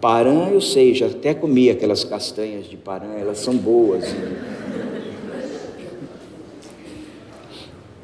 [0.00, 4.04] Parã eu sei, já até comi aquelas castanhas de parã, elas são boas.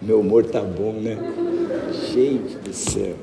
[0.03, 1.17] Meu humor tá bom, né?
[2.13, 3.15] Gente do céu.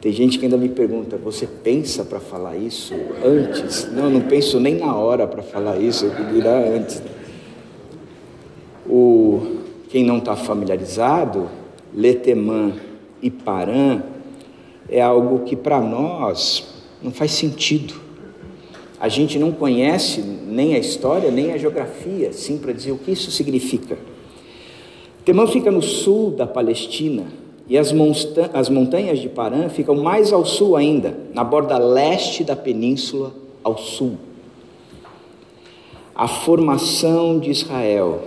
[0.00, 3.92] Tem gente que ainda me pergunta: você pensa para falar isso antes?
[3.92, 7.02] Não, não penso nem na hora para falar isso, eu dirá antes.
[8.86, 11.50] O quem não está familiarizado,
[11.94, 12.72] Letemã
[13.20, 14.02] e Parã
[14.88, 16.71] é algo que para nós
[17.02, 17.94] não faz sentido.
[18.98, 23.10] A gente não conhece nem a história, nem a geografia, assim, para dizer o que
[23.10, 23.98] isso significa.
[25.24, 27.24] Temã fica no sul da Palestina
[27.68, 32.44] e as, monta as montanhas de Parã ficam mais ao sul ainda, na borda leste
[32.44, 34.18] da península, ao sul.
[36.14, 38.22] A formação de Israel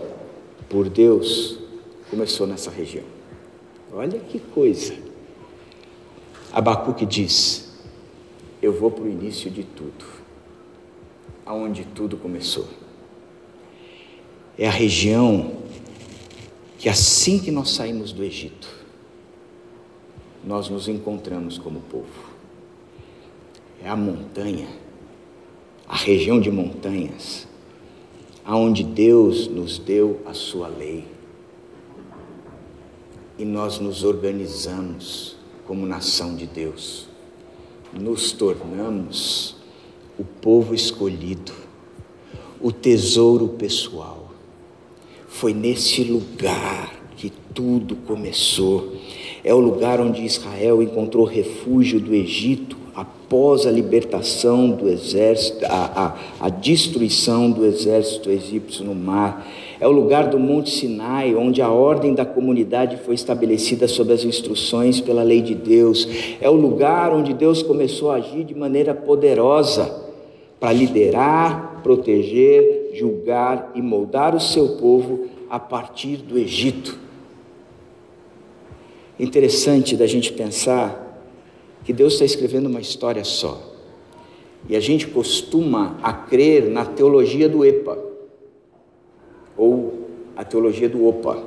[0.69, 1.57] por Deus
[2.09, 3.03] começou nessa região.
[3.93, 4.93] Olha que coisa.
[6.51, 7.64] Abacuque diz:
[8.65, 10.04] Eu vou para o início de tudo,
[11.45, 12.67] aonde tudo começou.
[14.58, 15.58] É a região
[16.80, 18.67] que assim que nós saímos do Egito,
[20.43, 22.32] nós nos encontramos como povo.
[23.84, 24.67] É a montanha,
[25.88, 27.47] a região de montanhas,
[28.43, 31.06] aonde Deus nos deu a sua lei.
[33.38, 37.13] E nós nos organizamos como nação de Deus.
[37.99, 39.55] Nos tornamos
[40.19, 41.53] o povo escolhido,
[42.60, 44.31] o tesouro pessoal.
[45.27, 48.95] Foi nesse lugar que tudo começou.
[49.43, 56.15] É o lugar onde Israel encontrou refúgio do Egito após a libertação do exército, a,
[56.39, 59.45] a, a destruição do exército egípcio no mar.
[59.79, 64.23] É o lugar do Monte Sinai, onde a ordem da comunidade foi estabelecida sob as
[64.23, 66.08] instruções pela lei de Deus.
[66.39, 70.03] É o lugar onde Deus começou a agir de maneira poderosa
[70.58, 76.97] para liderar, proteger, julgar e moldar o seu povo a partir do Egito.
[79.19, 81.04] Interessante da gente pensar
[81.86, 83.62] que Deus está escrevendo uma história só.
[84.67, 87.98] E a gente costuma a crer na teologia do EPA,
[89.56, 91.41] ou a teologia do OPA.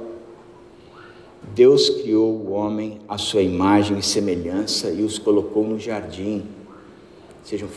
[1.55, 6.45] Deus criou o homem à sua imagem e semelhança e os colocou no jardim.
[7.43, 7.69] Sejam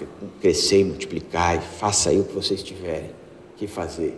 [0.44, 3.10] e multiplicar, faça aí o que vocês tiverem
[3.58, 4.18] que fazer.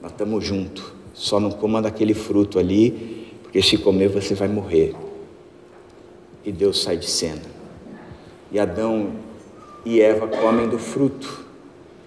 [0.00, 0.84] Nós estamos juntos.
[1.12, 4.94] Só não coma daquele fruto ali, porque se comer você vai morrer.
[6.44, 7.55] E Deus sai de cena.
[8.50, 9.12] E Adão
[9.84, 11.44] e Eva comem do fruto.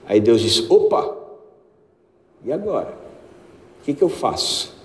[0.06, 1.18] Aí Deus diz: opa,
[2.44, 2.98] e agora?
[3.80, 4.78] O que, que eu faço?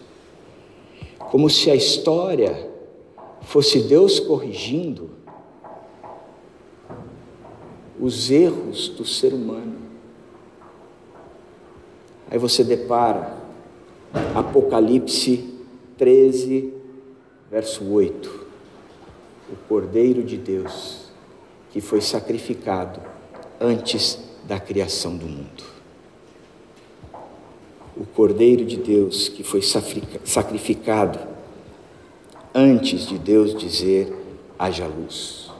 [1.19, 2.71] Como se a história
[3.43, 5.11] fosse Deus corrigindo
[8.01, 9.77] os erros do ser humano.
[12.31, 13.37] Aí você depara
[14.35, 15.55] Apocalipse
[15.97, 16.75] 13,
[17.51, 18.45] verso 8.
[19.53, 21.04] O Cordeiro de Deus
[21.75, 23.01] que foi sacrificado
[23.61, 25.65] antes da criação do mundo.
[27.97, 31.19] O Cordeiro de Deus que foi sacrificado
[32.55, 34.17] antes de Deus dizer
[34.57, 35.51] haja luz.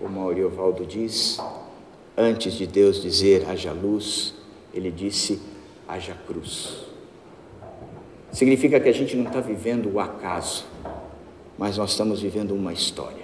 [0.00, 1.38] Como Auriovaldo diz,
[2.16, 4.32] antes de Deus dizer haja luz,
[4.72, 5.38] ele disse
[5.86, 6.78] haja cruz.
[8.32, 10.64] Significa que a gente não está vivendo o acaso,
[11.58, 13.23] mas nós estamos vivendo uma história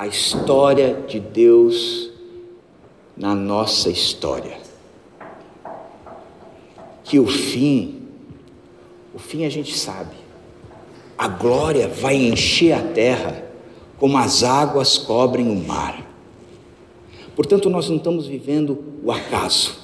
[0.00, 2.10] a história de Deus
[3.14, 4.56] na nossa história.
[7.04, 8.08] Que o fim,
[9.12, 10.16] o fim a gente sabe,
[11.18, 13.44] a glória vai encher a terra
[13.98, 16.02] como as águas cobrem o mar.
[17.36, 19.78] Portanto, nós não estamos vivendo o acaso.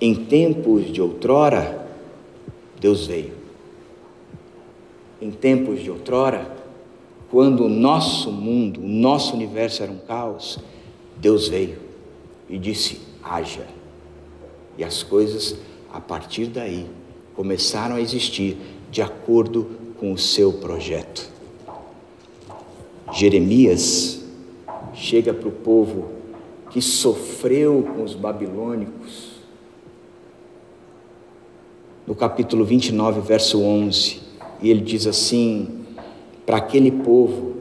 [0.00, 1.86] Em tempos de outrora,
[2.80, 3.34] Deus veio.
[5.20, 6.51] Em tempos de outrora,
[7.32, 10.58] quando o nosso mundo, o nosso universo era um caos,
[11.16, 11.78] Deus veio
[12.46, 13.66] e disse: haja.
[14.76, 15.56] E as coisas,
[15.90, 16.86] a partir daí,
[17.34, 18.58] começaram a existir
[18.90, 19.66] de acordo
[19.98, 21.26] com o seu projeto.
[23.14, 24.22] Jeremias
[24.92, 26.10] chega para o povo
[26.70, 29.32] que sofreu com os babilônicos.
[32.06, 34.20] No capítulo 29, verso 11,
[34.60, 35.81] e ele diz assim:
[36.44, 37.54] para aquele povo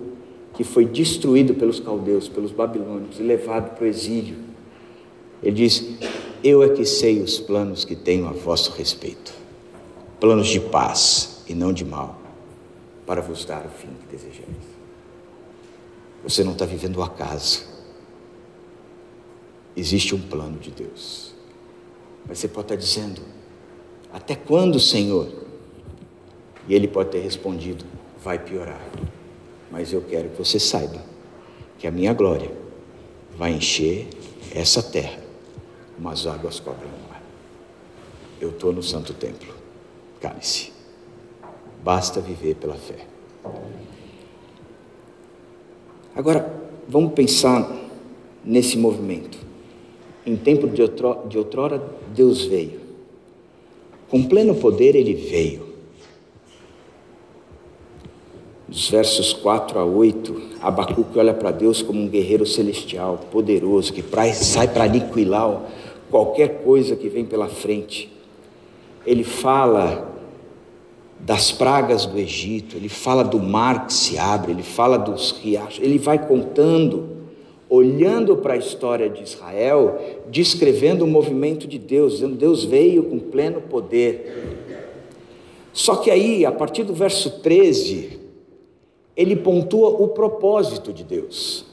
[0.53, 4.37] que foi destruído pelos caldeus, pelos babilônios e levado para o exílio.
[5.41, 5.97] Ele diz:
[6.43, 9.33] Eu é que sei os planos que tenho a vosso respeito,
[10.19, 12.19] planos de paz e não de mal,
[13.05, 14.71] para vos dar o fim que desejais.
[16.23, 17.65] Você não está vivendo o acaso.
[19.75, 21.33] Existe um plano de Deus.
[22.27, 23.21] Mas você pode estar dizendo:
[24.13, 25.27] Até quando, Senhor?
[26.67, 27.83] E ele pode ter respondido:
[28.23, 28.81] vai piorar.
[29.69, 31.01] Mas eu quero que você saiba
[31.77, 32.51] que a minha glória
[33.37, 34.07] vai encher
[34.53, 35.19] essa terra,
[35.95, 37.21] como as águas cobrem o mar.
[38.39, 39.53] Eu estou no santo templo.
[40.19, 40.71] Cale-se.
[41.83, 43.07] Basta viver pela fé.
[46.15, 46.53] Agora,
[46.87, 47.71] vamos pensar
[48.43, 49.39] nesse movimento.
[50.25, 52.81] Em tempo de outrora, de outrora, Deus veio.
[54.09, 55.70] Com pleno poder, ele veio
[58.71, 64.01] dos versos 4 a 8, Abacuque olha para Deus como um guerreiro celestial, poderoso, que
[64.33, 65.61] sai para aniquilar
[66.09, 68.09] qualquer coisa que vem pela frente.
[69.05, 70.09] Ele fala
[71.19, 75.83] das pragas do Egito, ele fala do mar que se abre, ele fala dos riachos,
[75.83, 77.09] ele vai contando,
[77.69, 79.99] olhando para a história de Israel,
[80.29, 84.59] descrevendo o movimento de Deus, dizendo: Deus veio com pleno poder.
[85.73, 88.20] Só que aí, a partir do verso 13,
[89.15, 91.65] ele pontua o propósito de Deus.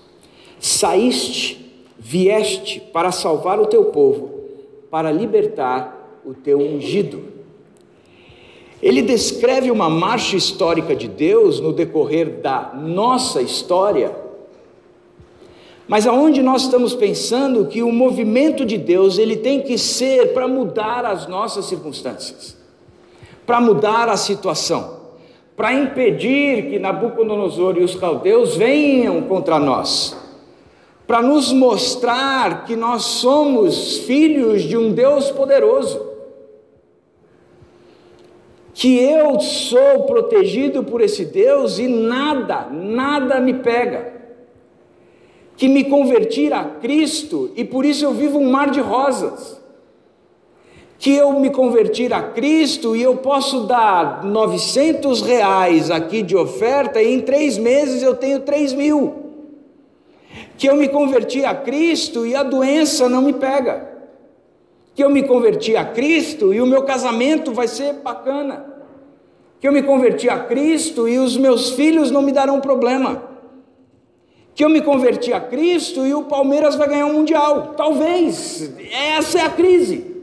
[0.59, 4.31] Saíste, vieste para salvar o teu povo,
[4.91, 7.25] para libertar o teu ungido.
[8.83, 14.15] Ele descreve uma marcha histórica de Deus no decorrer da nossa história,
[15.89, 20.47] mas aonde nós estamos pensando que o movimento de Deus ele tem que ser para
[20.47, 22.57] mudar as nossas circunstâncias,
[23.47, 24.98] para mudar a situação,
[25.59, 30.17] para impedir que Nabucodonosor e os caldeus venham contra nós,
[31.05, 36.09] para nos mostrar que nós somos filhos de um Deus poderoso
[38.79, 44.13] que eu sou protegido por esse Deus e nada, nada me pega.
[45.57, 49.61] Que me converti a Cristo e por isso eu vivo um mar de rosas.
[50.99, 57.01] Que eu me converti a Cristo e eu posso dar 900 reais aqui de oferta
[57.01, 59.15] e em três meses eu tenho 3 mil.
[60.57, 63.99] Que eu me converti a Cristo e a doença não me pega
[64.99, 68.67] que eu me converti a Cristo e o meu casamento vai ser bacana,
[69.61, 73.23] que eu me converti a Cristo e os meus filhos não me darão problema,
[74.57, 78.73] que eu me converti a Cristo e o Palmeiras vai ganhar um Mundial, talvez,
[79.17, 80.18] essa é a crise.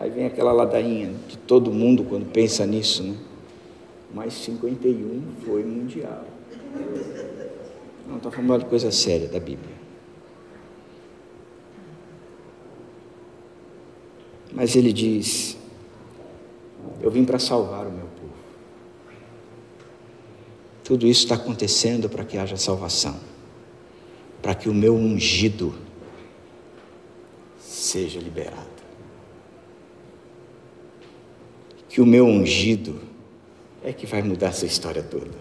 [0.00, 3.18] Aí vem aquela ladainha de todo mundo quando pensa nisso, né?
[4.14, 6.24] Mas 51 foi Mundial.
[8.08, 9.74] Não, está falando de coisa séria da Bíblia.
[14.50, 15.58] Mas ele diz:
[17.02, 18.32] Eu vim para salvar o meu povo.
[20.82, 23.20] Tudo isso está acontecendo para que haja salvação,
[24.40, 25.74] para que o meu ungido
[27.58, 28.69] seja liberado.
[31.90, 33.00] Que o meu ungido
[33.84, 35.36] é que vai mudar essa história toda.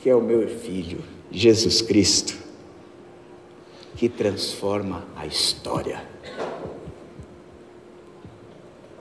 [0.00, 1.00] Que é o meu filho,
[1.32, 2.34] Jesus Cristo,
[3.96, 6.02] que transforma a história.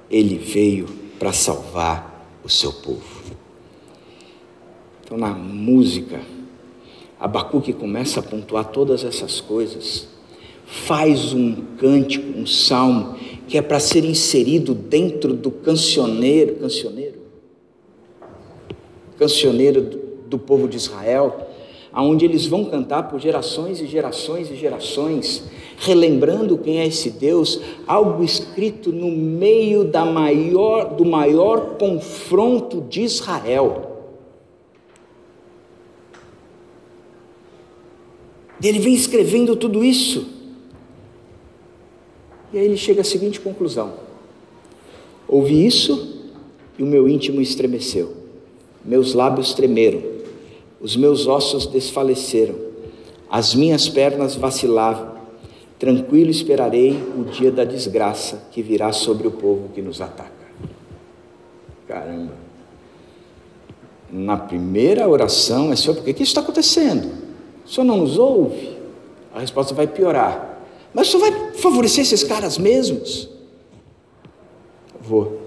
[0.10, 0.88] Ele veio
[1.20, 3.24] para salvar o seu povo.
[5.04, 6.22] Então, na música,
[7.20, 10.08] Abacuque começa a pontuar todas essas coisas,
[10.66, 13.16] faz um cântico, um salmo,
[13.48, 17.20] que é para ser inserido dentro do cancioneiro, cancioneiro,
[19.18, 21.48] cancioneiro do, do povo de Israel,
[21.93, 25.43] aonde eles vão cantar por gerações e gerações e gerações,
[25.78, 33.02] relembrando quem é esse Deus, algo escrito no meio da maior, do maior confronto de
[33.02, 33.93] Israel.
[38.62, 40.35] Ele vem escrevendo tudo isso.
[42.56, 43.93] E aí ele chega à seguinte conclusão:
[45.28, 46.24] Ouvi isso
[46.80, 48.16] e o meu íntimo estremeceu,
[48.84, 50.16] meus lábios tremeram
[50.86, 52.53] os meus ossos desfaleceram,
[53.28, 55.16] as minhas pernas vacilavam.
[55.80, 60.32] Tranquilo esperarei o dia da desgraça que virá sobre o povo que nos ataca.
[61.88, 62.34] Caramba.
[64.12, 67.12] Na primeira oração é Senhor, por que, que isso está acontecendo?
[67.66, 68.78] O Senhor não nos ouve?
[69.34, 70.55] A resposta vai piorar.
[70.96, 73.30] Mas Senhor vai favorecer esses caras mesmos?
[75.00, 75.41] Vou.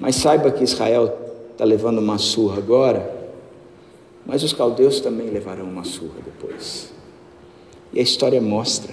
[0.00, 1.18] Mas saiba que Israel
[1.52, 3.22] está levando uma surra agora
[4.24, 6.92] mas os caldeus também levarão uma surra depois.
[7.92, 8.92] E a história mostra: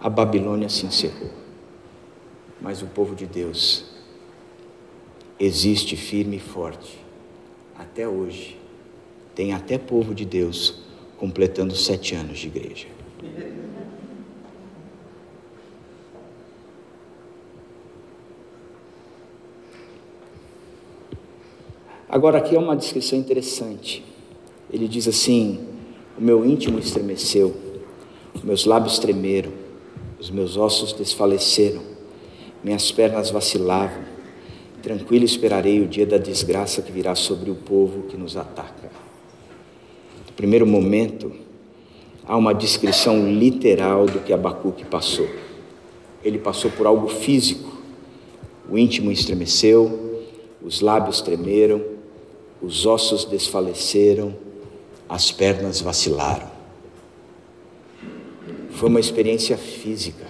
[0.00, 1.30] a Babilônia se encerrou,
[2.60, 3.86] mas o povo de Deus
[5.40, 6.98] existe firme e forte
[7.76, 8.58] até hoje.
[9.34, 10.82] Tem até povo de Deus
[11.18, 12.86] completando sete anos de igreja.
[22.14, 24.04] Agora, aqui é uma descrição interessante.
[24.72, 25.58] Ele diz assim:
[26.16, 27.52] O meu íntimo estremeceu,
[28.44, 29.50] meus lábios tremeram,
[30.20, 31.82] os meus ossos desfaleceram,
[32.62, 34.04] minhas pernas vacilavam.
[34.80, 38.92] Tranquilo esperarei o dia da desgraça que virá sobre o povo que nos ataca.
[40.24, 41.32] No primeiro momento,
[42.24, 45.28] há uma descrição literal do que Abacuque passou.
[46.22, 47.76] Ele passou por algo físico.
[48.70, 50.22] O íntimo estremeceu,
[50.62, 51.93] os lábios tremeram,
[52.64, 54.34] os ossos desfaleceram,
[55.08, 56.50] as pernas vacilaram.
[58.70, 60.24] Foi uma experiência física.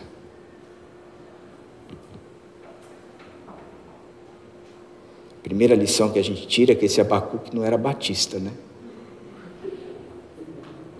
[5.42, 8.50] Primeira lição que a gente tira é que esse Abacuque não era batista, né?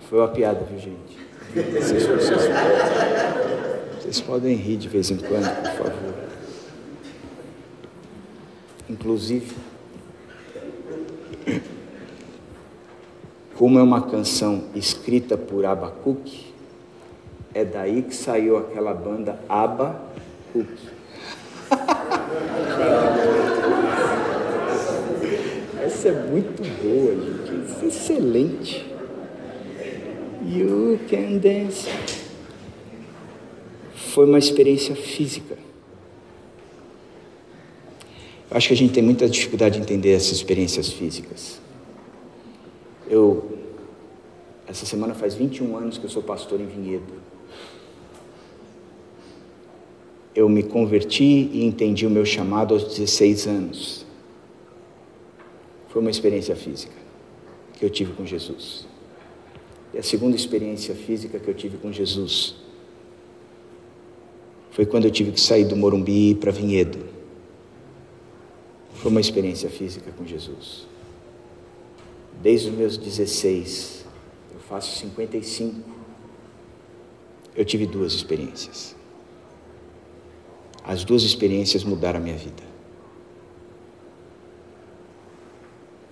[0.09, 1.17] Foi uma piada, viu, gente?
[1.53, 2.41] Vocês, vocês,
[3.99, 6.15] vocês podem rir de vez em quando, por favor.
[8.89, 9.55] Inclusive,
[13.57, 16.53] como é uma canção escrita por Abacuque,
[17.53, 20.89] é daí que saiu aquela banda Abacuque.
[25.81, 27.85] Essa é muito boa, gente.
[27.85, 28.85] É excelente.
[30.43, 31.89] You can dance.
[33.95, 35.57] Foi uma experiência física.
[38.51, 41.59] Acho que a gente tem muita dificuldade de entender essas experiências físicas.
[43.09, 43.57] Eu,
[44.67, 47.13] essa semana faz 21 anos que eu sou pastor em Vinhedo.
[50.35, 54.05] Eu me converti e entendi o meu chamado aos 16 anos.
[55.89, 56.93] Foi uma experiência física
[57.73, 58.85] que eu tive com Jesus.
[59.93, 62.55] E a segunda experiência física que eu tive com Jesus
[64.71, 67.14] foi quando eu tive que sair do Morumbi para Vinhedo.
[69.05, 70.87] Foi uma experiência física com Jesus.
[72.41, 74.03] Desde os meus 16,
[74.51, 75.79] eu faço 55,
[77.55, 78.95] eu tive duas experiências.
[80.83, 82.63] As duas experiências mudaram a minha vida.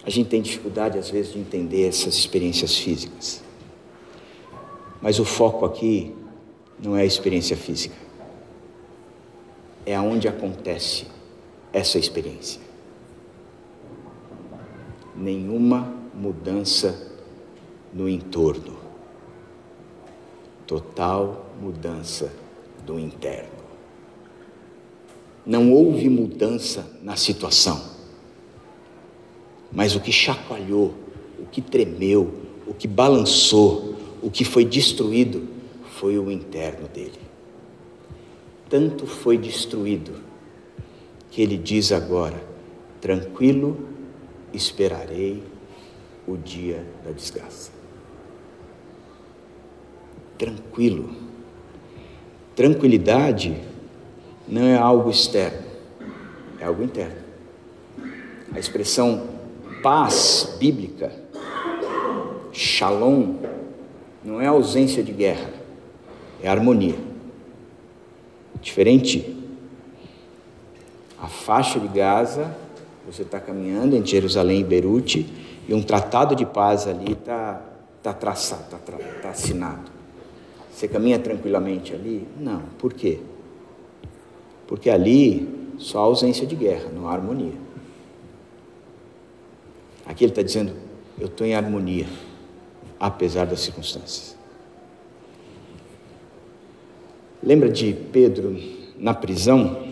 [0.05, 3.43] A gente tem dificuldade, às vezes, de entender essas experiências físicas.
[5.01, 6.13] Mas o foco aqui
[6.77, 7.95] não é a experiência física,
[9.83, 11.07] é aonde acontece
[11.73, 12.62] essa experiência.
[15.15, 17.11] Nenhuma mudança
[17.93, 18.77] no entorno,
[20.65, 22.33] total mudança
[22.85, 23.63] do interno.
[25.45, 27.81] Não houve mudança na situação,
[29.71, 30.93] mas o que chacoalhou,
[31.39, 32.33] o que tremeu,
[32.65, 35.47] o que balançou, o que foi destruído
[35.83, 37.19] foi o interno dele.
[38.69, 40.13] Tanto foi destruído
[41.29, 42.41] que ele diz agora:
[43.01, 43.92] tranquilo
[44.53, 45.43] esperarei
[46.27, 47.71] o dia da desgraça.
[50.37, 51.15] Tranquilo.
[52.55, 53.59] Tranquilidade
[54.47, 55.65] não é algo externo,
[56.59, 57.23] é algo interno.
[58.53, 59.27] A expressão
[59.81, 61.11] paz bíblica,
[62.51, 63.37] shalom,
[64.23, 65.49] não é ausência de guerra,
[66.41, 66.95] é harmonia.
[68.61, 69.35] Diferente,
[71.19, 72.55] a faixa de Gaza,
[73.05, 75.27] você está caminhando entre Jerusalém e Beirute,
[75.67, 77.61] e um tratado de paz ali está
[78.01, 79.91] tá traçado, está tá, tá assinado.
[80.71, 82.27] Você caminha tranquilamente ali?
[82.39, 82.61] Não.
[82.77, 83.19] Por quê?
[84.67, 85.47] Porque ali
[85.77, 87.53] só há ausência de guerra, não há harmonia.
[90.05, 90.73] Aqui ele está dizendo:
[91.19, 92.07] eu estou em harmonia
[92.99, 94.35] apesar das circunstâncias.
[97.41, 98.57] Lembra de Pedro
[98.97, 99.82] na prisão?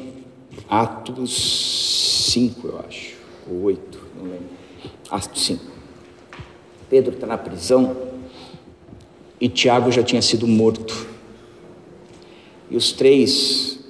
[0.72, 4.46] Atos 5, eu acho, ou 8, não lembro.
[5.10, 5.66] Atos 5.
[6.90, 7.94] Pedro está na prisão
[9.40, 11.08] e Tiago já tinha sido morto.
[12.70, 13.82] E os três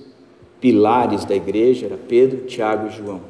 [0.59, 3.21] pilares da igreja eram Pedro, Tiago e João.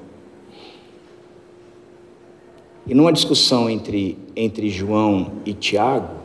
[2.87, 6.21] E numa discussão entre, entre João e Tiago,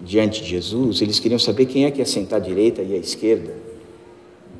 [0.00, 2.96] diante de Jesus, eles queriam saber quem é que ia sentar à direita e à
[2.96, 3.52] esquerda.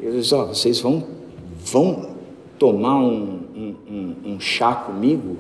[0.01, 1.22] Eles disseram, oh, vocês vão,
[1.65, 2.17] vão
[2.59, 5.39] tomar um, um, um, um chá comigo,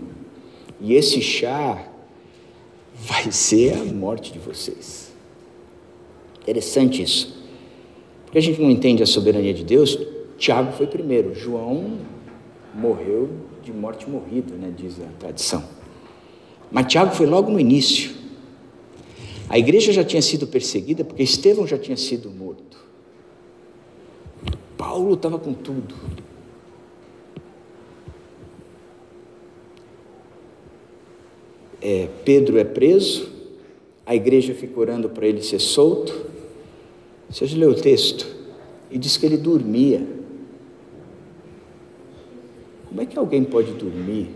[0.80, 1.86] e esse chá
[2.94, 5.12] vai ser a morte de vocês.
[6.42, 7.42] Interessante isso.
[8.24, 9.98] Porque a gente não entende a soberania de Deus,
[10.38, 11.98] Tiago foi primeiro, João
[12.74, 13.30] morreu
[13.62, 15.62] de morte morrida, né, diz a tradição.
[16.70, 18.10] Mas Tiago foi logo no início.
[19.48, 22.71] A igreja já tinha sido perseguida porque Estevão já tinha sido morto.
[24.82, 25.94] Paulo estava com tudo.
[31.80, 33.30] É, Pedro é preso,
[34.04, 36.26] a igreja fica orando para ele ser solto.
[37.30, 38.26] Você já leu o texto?
[38.90, 40.04] E diz que ele dormia.
[42.88, 44.30] Como é que alguém pode dormir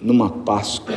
[0.00, 0.94] numa Páscoa,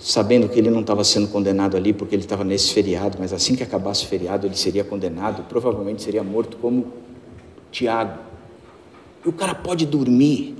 [0.00, 3.54] sabendo que ele não estava sendo condenado ali porque ele estava nesse feriado, mas assim
[3.54, 6.86] que acabasse o feriado ele seria condenado, provavelmente seria morto como
[7.70, 8.18] Tiago.
[9.24, 10.56] E o cara pode dormir.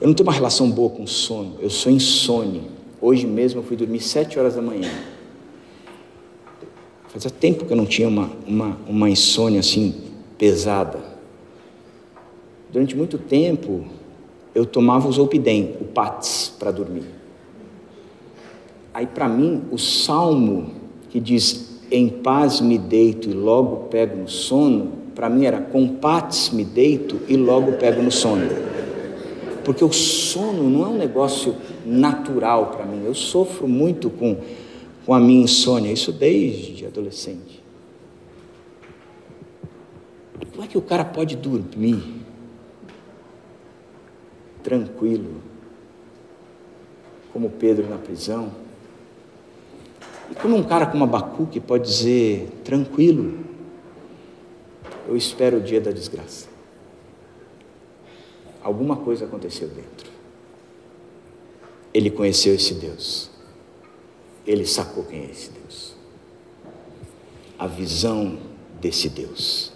[0.00, 2.70] Eu não tenho uma relação boa com sono, eu sou insone.
[3.00, 4.90] Hoje mesmo eu fui dormir sete horas da manhã.
[7.08, 9.94] Fazia tempo que eu não tinha uma, uma, uma insônia assim
[10.38, 11.00] pesada.
[12.72, 13.97] Durante muito tempo
[14.54, 17.04] eu tomava o Zolpidem, o Pats, para dormir.
[18.92, 20.72] Aí para mim o salmo
[21.10, 25.88] que diz em paz me deito e logo pego no sono, para mim era com
[25.88, 28.48] paz me deito e logo pego no sono.
[29.64, 33.02] Porque o sono não é um negócio natural para mim.
[33.04, 34.36] Eu sofro muito com
[35.08, 37.64] com a minha insônia, isso desde adolescente.
[40.52, 42.17] Como é que o cara pode dormir
[44.68, 45.40] tranquilo,
[47.32, 48.52] como Pedro na prisão?
[50.30, 53.38] E como um cara como Abacuque pode dizer tranquilo,
[55.08, 56.48] eu espero o dia da desgraça.
[58.62, 60.10] Alguma coisa aconteceu dentro.
[61.94, 63.30] Ele conheceu esse Deus.
[64.46, 65.96] Ele sacou quem é esse Deus.
[67.58, 68.38] A visão
[68.78, 69.72] desse Deus.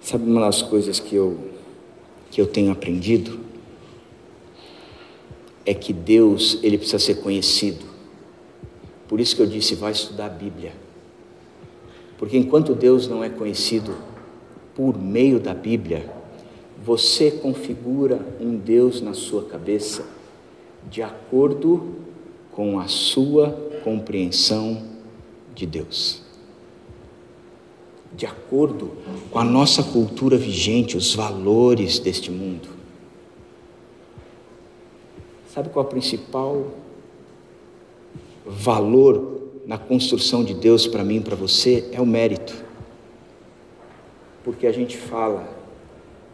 [0.00, 1.49] Sabe uma das coisas que eu,
[2.30, 3.40] que eu tenho aprendido?
[5.66, 7.84] É que Deus, ele precisa ser conhecido.
[9.08, 10.72] Por isso que eu disse, vai estudar a Bíblia.
[12.16, 13.94] Porque enquanto Deus não é conhecido
[14.74, 16.08] por meio da Bíblia,
[16.82, 20.06] você configura um Deus na sua cabeça
[20.88, 21.96] de acordo
[22.52, 23.50] com a sua
[23.82, 24.82] compreensão
[25.54, 26.29] de Deus
[28.14, 28.90] de acordo
[29.30, 32.68] com a nossa cultura vigente, os valores deste mundo.
[35.52, 36.66] Sabe qual é o principal
[38.46, 41.88] valor na construção de Deus para mim e para você?
[41.92, 42.54] É o mérito.
[44.44, 45.48] Porque a gente fala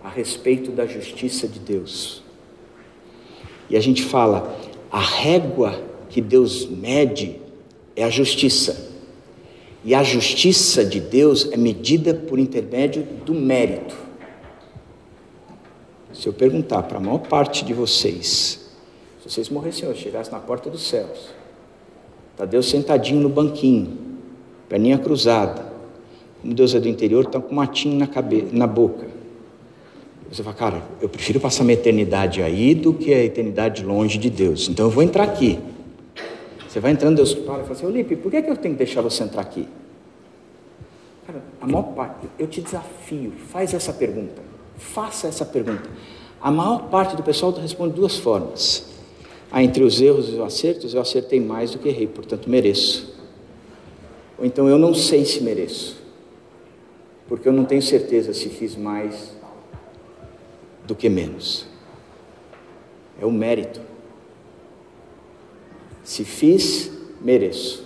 [0.03, 2.23] a respeito da justiça de Deus.
[3.69, 4.57] E a gente fala,
[4.91, 7.41] a régua que Deus mede
[7.95, 8.96] é a justiça.
[9.87, 13.95] E a justiça de Deus é medida por intermédio do mérito.
[16.13, 18.69] Se eu perguntar para a maior parte de vocês,
[19.23, 21.29] se vocês morressem hoje, chegassem na porta dos céus,
[22.33, 23.97] está Deus sentadinho no banquinho,
[24.69, 25.73] perninha cruzada,
[26.43, 29.07] como Deus é do interior, está com um matinho na, cabeça, na boca.
[30.33, 34.31] Você fala, cara, eu prefiro passar minha eternidade aí do que a eternidade longe de
[34.31, 34.69] Deus.
[34.69, 35.61] Então eu vou entrar aqui.
[36.77, 38.75] Você vai entrando, Deus fala e fala assim, Olipe, por que, é que eu tenho
[38.75, 39.67] que deixar você entrar aqui?
[41.27, 44.43] Cara, a maior parte, eu te desafio, faz essa pergunta,
[44.77, 45.89] faça essa pergunta.
[46.39, 48.91] A maior parte do pessoal responde de duas formas.
[49.51, 53.17] Ah, entre os erros e os acertos, eu acertei mais do que errei, portanto mereço.
[54.39, 55.99] Ou então eu não sei se mereço,
[57.27, 59.35] porque eu não tenho certeza se fiz mais
[60.87, 61.67] do que menos.
[63.19, 63.96] É o mérito.
[66.07, 66.89] Se fiz,
[67.21, 67.85] mereço.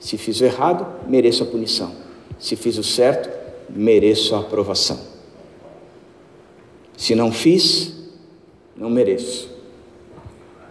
[0.00, 1.94] Se fiz o errado, mereço a punição.
[2.36, 3.30] Se fiz o certo,
[3.70, 4.98] mereço a aprovação.
[6.96, 7.94] Se não fiz,
[8.76, 9.48] não mereço.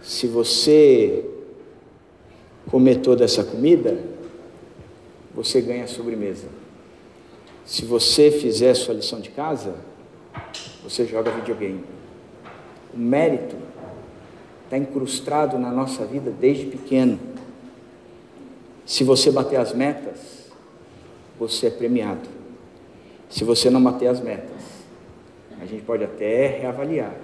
[0.02, 1.24] Se você
[2.70, 3.98] comer toda essa comida,
[5.34, 6.48] você ganha a sobremesa.
[7.64, 9.74] Se você fizer a sua lição de casa,
[10.82, 11.82] você joga videogame.
[12.92, 13.56] O mérito
[14.66, 17.18] está incrustado na nossa vida desde pequeno.
[18.84, 20.50] Se você bater as metas,
[21.38, 22.28] você é premiado.
[23.30, 24.60] Se você não bater as metas,
[25.60, 27.14] a gente pode até reavaliar,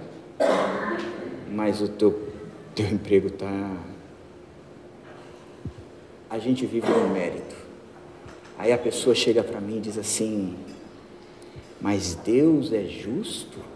[1.49, 2.29] mas o teu,
[2.75, 3.71] teu emprego está.
[6.29, 7.55] A gente vive no mérito.
[8.57, 10.55] Aí a pessoa chega para mim e diz assim:
[11.79, 13.72] Mas Deus é justo?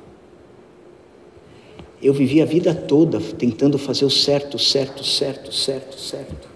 [2.02, 6.48] Eu vivi a vida toda tentando fazer o certo, certo, certo, certo, certo.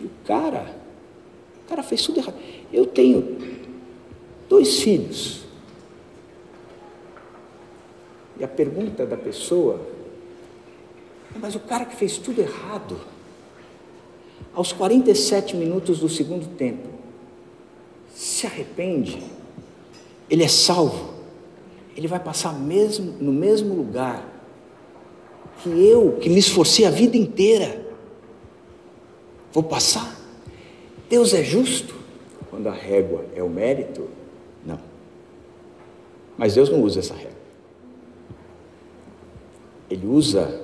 [0.00, 0.76] E o cara,
[1.64, 2.36] o cara fez tudo errado.
[2.72, 3.38] Eu tenho
[4.48, 5.40] dois filhos.
[8.38, 9.80] E a pergunta da pessoa
[11.36, 12.98] é, mas o cara que fez tudo errado,
[14.54, 16.88] aos 47 minutos do segundo tempo,
[18.14, 19.22] se arrepende,
[20.30, 21.15] ele é salvo
[21.96, 24.22] ele vai passar mesmo, no mesmo lugar
[25.62, 27.86] que eu, que me esforcei a vida inteira,
[29.50, 30.14] vou passar.
[31.08, 31.94] Deus é justo
[32.50, 34.08] quando a régua é o mérito?
[34.64, 34.78] Não.
[36.36, 37.36] Mas Deus não usa essa régua.
[39.88, 40.62] Ele usa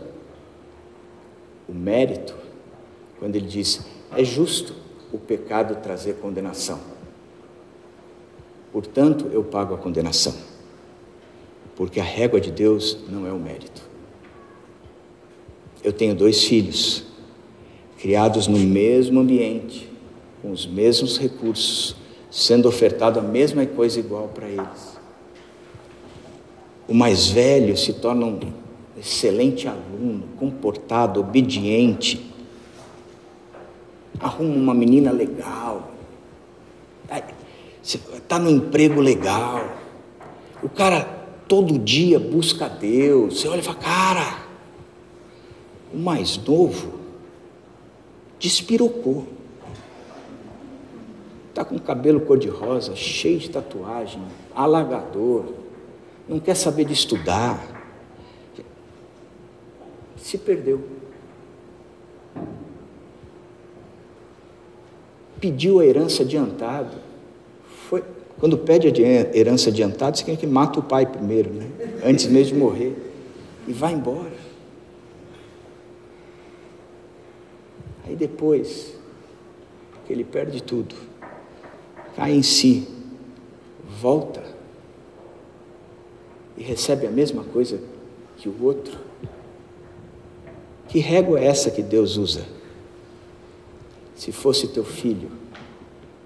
[1.66, 2.37] o mérito
[3.18, 4.74] quando ele diz: é justo
[5.11, 6.78] o pecado trazer condenação.
[8.70, 10.52] Portanto, eu pago a condenação
[11.77, 13.83] porque a régua de Deus não é o mérito.
[15.83, 17.05] Eu tenho dois filhos,
[17.99, 19.89] criados no mesmo ambiente,
[20.41, 21.97] com os mesmos recursos,
[22.31, 24.99] sendo ofertado a mesma coisa igual para eles.
[26.87, 28.39] O mais velho se torna um
[28.97, 32.31] excelente aluno, comportado, obediente,
[34.20, 35.91] arruma uma menina legal,
[37.83, 39.64] está no emprego legal.
[40.62, 41.22] O cara
[41.53, 43.39] todo dia busca Deus.
[43.41, 44.39] Você olha e fala, cara,
[45.93, 46.95] o mais novo
[48.39, 49.27] despirocou.
[51.51, 54.23] está com cabelo cor-de-rosa, cheio de tatuagem,
[54.55, 55.45] alagador,
[56.27, 57.85] não quer saber de estudar.
[60.17, 60.81] Se perdeu.
[65.39, 67.12] Pediu a herança adiantada.
[68.43, 71.70] Quando pede a herança adiantada, você quer que mata o pai primeiro, né?
[72.05, 72.97] antes mesmo de morrer.
[73.68, 74.32] E vai embora.
[78.05, 78.97] Aí depois,
[80.05, 80.93] que ele perde tudo,
[82.16, 82.88] cai em si,
[84.01, 84.43] volta
[86.57, 87.80] e recebe a mesma coisa
[88.38, 88.99] que o outro.
[90.88, 92.45] Que régua é essa que Deus usa?
[94.16, 95.30] Se fosse teu filho,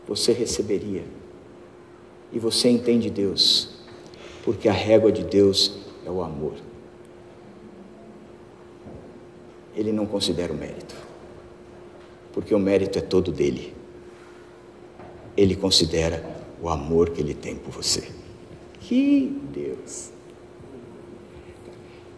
[0.09, 1.05] você receberia.
[2.37, 3.71] E você entende Deus,
[4.45, 6.53] porque a régua de Deus é o amor.
[9.75, 10.95] Ele não considera o mérito,
[12.35, 13.75] porque o mérito é todo dele
[15.37, 16.25] ele considera
[16.63, 18.09] o amor que ele tem por você.
[18.81, 20.11] Que Deus!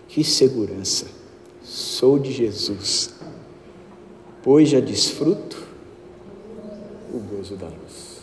[0.06, 1.06] Que segurança!
[1.62, 3.14] Sou de Jesus,
[4.42, 5.66] pois já desfruto
[7.12, 8.17] o gozo da luz.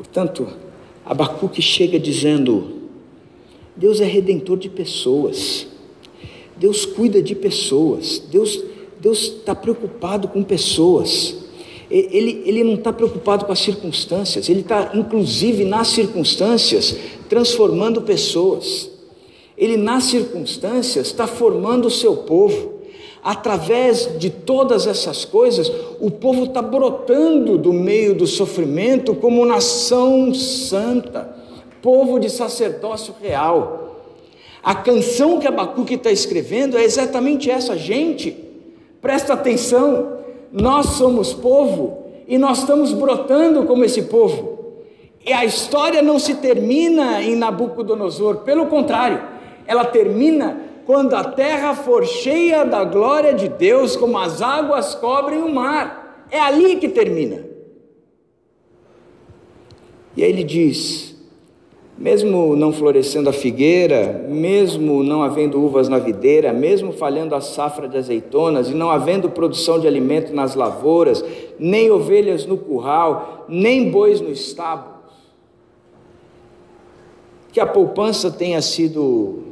[0.00, 0.48] Portanto,
[1.04, 2.88] Abacuque chega dizendo:
[3.76, 5.66] Deus é redentor de pessoas,
[6.56, 8.64] Deus cuida de pessoas, Deus
[8.98, 11.40] Deus está preocupado com pessoas
[11.90, 16.96] ele, ele não está preocupado com as circunstâncias, ele está, inclusive, nas circunstâncias,
[17.28, 18.88] transformando pessoas.
[19.58, 22.79] Ele, nas circunstâncias, está formando o seu povo.
[23.22, 30.32] Através de todas essas coisas, o povo está brotando do meio do sofrimento como nação
[30.32, 31.36] santa,
[31.82, 33.96] povo de sacerdócio real.
[34.62, 38.36] A canção que Abacuque está escrevendo é exatamente essa, gente.
[39.02, 40.18] Presta atenção,
[40.50, 44.58] nós somos povo e nós estamos brotando como esse povo.
[45.24, 49.22] E a história não se termina em Nabucodonosor, pelo contrário,
[49.66, 55.40] ela termina quando a terra for cheia da glória de Deus, como as águas cobrem
[55.40, 56.26] o mar.
[56.28, 57.46] É ali que termina.
[60.16, 61.16] E aí ele diz:
[61.96, 67.86] mesmo não florescendo a figueira, mesmo não havendo uvas na videira, mesmo falhando a safra
[67.86, 71.24] de azeitonas e não havendo produção de alimento nas lavouras,
[71.56, 74.96] nem ovelhas no curral, nem bois no estábulo,
[77.52, 79.49] que a poupança tenha sido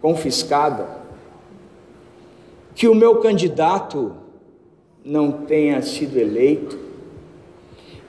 [0.00, 0.88] confiscada,
[2.74, 4.12] que o meu candidato
[5.04, 6.78] não tenha sido eleito,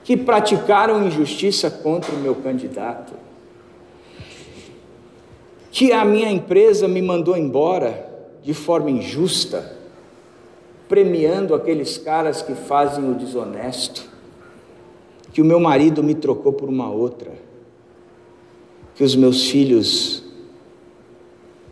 [0.04, 3.14] que praticaram injustiça contra o meu candidato,
[5.72, 8.10] que a minha empresa me mandou embora
[8.42, 9.78] de forma injusta,
[10.90, 14.10] premiando aqueles caras que fazem o desonesto,
[15.32, 17.32] que o meu marido me trocou por uma outra,
[18.96, 20.24] que os meus filhos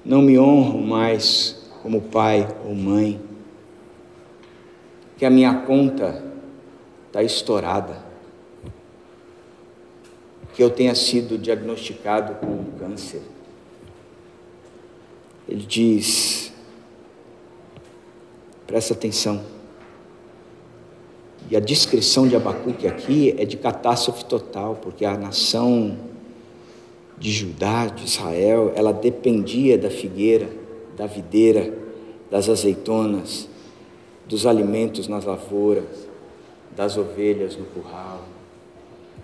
[0.05, 3.19] não me honram mais como pai ou mãe,
[5.17, 6.23] que a minha conta
[7.07, 8.05] está estourada,
[10.53, 13.21] que eu tenha sido diagnosticado com um câncer.
[15.47, 16.53] Ele diz:
[18.67, 19.43] presta atenção.
[21.49, 26.14] E a descrição de Abacuque aqui é de catástrofe total, porque a nação
[27.17, 30.49] de Judá, de Israel, ela dependia da figueira,
[30.97, 31.77] da videira,
[32.29, 33.47] das azeitonas,
[34.27, 36.07] dos alimentos nas lavouras,
[36.75, 38.23] das ovelhas no curral.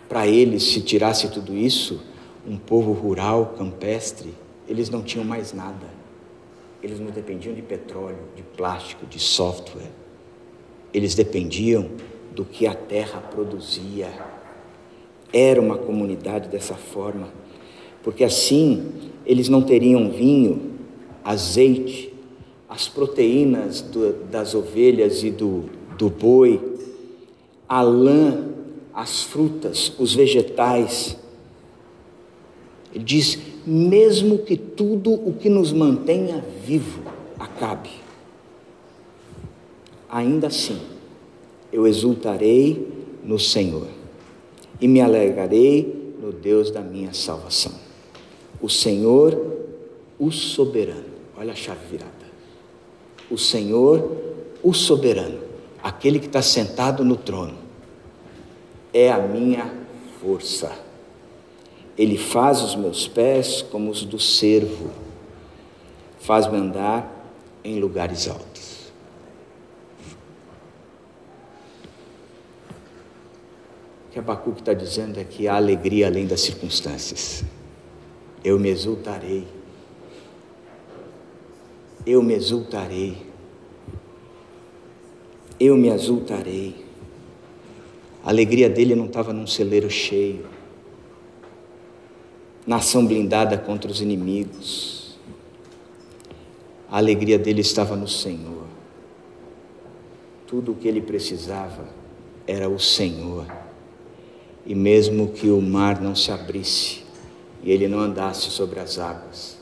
[0.07, 2.01] Para eles, se tirasse tudo isso,
[2.47, 4.33] um povo rural, campestre,
[4.67, 5.87] eles não tinham mais nada.
[6.81, 9.91] Eles não dependiam de petróleo, de plástico, de software.
[10.93, 11.89] Eles dependiam
[12.33, 14.09] do que a terra produzia.
[15.31, 17.29] Era uma comunidade dessa forma,
[18.03, 18.91] porque assim
[19.25, 20.71] eles não teriam vinho,
[21.23, 22.11] azeite,
[22.67, 25.65] as proteínas do, das ovelhas e do,
[25.97, 26.59] do boi,
[27.67, 28.45] a lã,
[28.93, 31.17] as frutas, os vegetais.
[32.93, 37.01] Ele diz: mesmo que tudo o que nos mantenha vivo
[37.37, 37.89] acabe,
[40.09, 40.79] ainda assim
[41.71, 42.87] eu exultarei
[43.23, 43.87] no Senhor
[44.79, 47.80] e me alegrarei no Deus da minha salvação.
[48.61, 49.57] O Senhor,
[50.19, 51.05] o soberano,
[51.37, 52.11] olha a chave virada.
[53.29, 54.11] O Senhor,
[54.61, 55.39] o soberano,
[55.81, 57.57] aquele que está sentado no trono,
[58.93, 59.73] é a minha
[60.21, 60.71] força
[61.97, 64.89] ele faz os meus pés como os do cervo,
[66.19, 67.29] faz-me andar
[67.63, 68.91] em lugares altos.
[74.07, 77.43] O que Abacuque está dizendo é que há alegria além das circunstâncias.
[78.43, 79.47] Eu me exultarei.
[82.05, 83.17] Eu me exultarei.
[85.59, 86.83] Eu me exultarei.
[88.23, 90.45] A alegria dele não estava num celeiro cheio,
[92.65, 95.19] nação blindada contra os inimigos.
[96.89, 98.65] A alegria dele estava no Senhor.
[100.47, 101.87] Tudo o que ele precisava
[102.45, 103.45] era o Senhor.
[104.65, 107.00] E mesmo que o mar não se abrisse
[107.63, 109.57] e ele não andasse sobre as águas,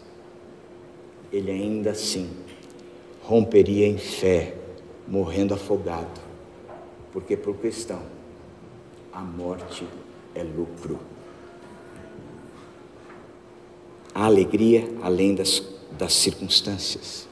[1.31, 2.29] ele ainda assim
[3.21, 4.55] romperia em fé,
[5.07, 6.19] morrendo afogado,
[7.11, 8.01] porque por questão
[9.11, 9.85] a morte
[10.33, 10.99] é lucro.
[14.13, 15.63] A alegria além das,
[15.97, 17.27] das circunstâncias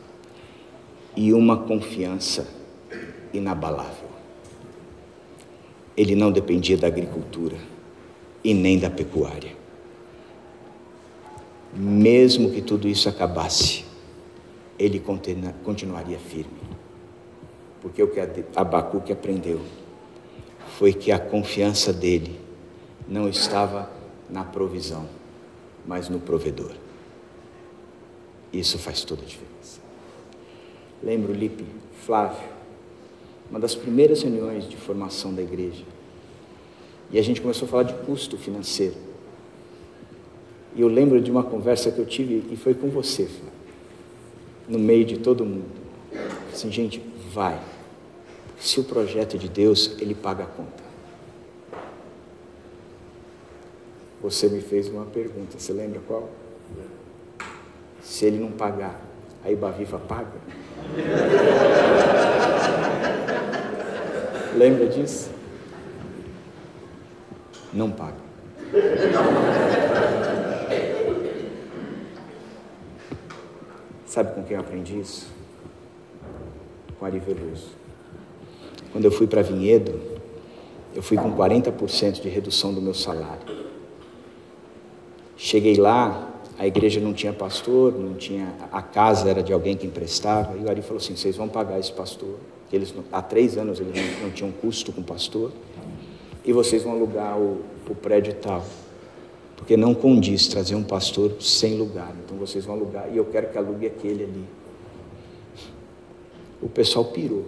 [1.15, 2.47] e uma confiança
[3.33, 4.07] inabalável.
[5.95, 7.57] Ele não dependia da agricultura
[8.43, 9.55] e nem da pecuária.
[11.79, 13.85] Mesmo que tudo isso acabasse,
[14.79, 14.99] ele
[15.63, 16.59] continuaria firme.
[17.79, 18.19] Porque o que
[18.55, 19.61] Abacuque aprendeu
[20.77, 22.39] foi que a confiança dele
[23.07, 23.91] não estava
[24.27, 25.07] na provisão,
[25.85, 26.73] mas no provedor.
[28.51, 29.79] Isso faz toda a diferença.
[31.03, 31.63] Lembro, Lipe,
[32.03, 32.49] Flávio,
[33.51, 35.83] uma das primeiras reuniões de formação da igreja.
[37.11, 39.06] E a gente começou a falar de custo financeiro.
[40.77, 43.27] E eu lembro de uma conversa que eu tive e foi com você,
[44.69, 45.65] no meio de todo mundo.
[46.53, 47.01] Assim, gente,
[47.33, 47.59] vai
[48.59, 50.83] se o projeto é de Deus, ele paga a conta.
[54.21, 56.29] Você me fez uma pergunta, você lembra qual?
[58.01, 58.99] Se ele não pagar,
[59.43, 60.39] a Ibaviva paga?
[64.57, 65.29] lembra disso?
[67.71, 68.17] Não paga.
[74.17, 75.27] Sabe com quem eu aprendi isso?
[76.97, 77.67] Com Ari Veloso.
[78.91, 79.93] Quando eu fui para Vinhedo,
[80.95, 83.45] eu fui com 40% de redução do meu salário.
[85.37, 89.85] Cheguei lá, a igreja não tinha pastor, não tinha, a casa era de alguém que
[89.85, 92.39] emprestava, e o Ari falou assim: vocês vão pagar esse pastor.
[92.73, 95.51] Eles, há três anos eles não, não tinham custo com pastor,
[96.43, 98.65] e vocês vão alugar o, o prédio tal.
[99.57, 102.15] Porque não condiz trazer um pastor sem lugar.
[102.23, 104.45] Então vocês vão alugar, e eu quero que alugue aquele ali.
[106.61, 107.45] O pessoal pirou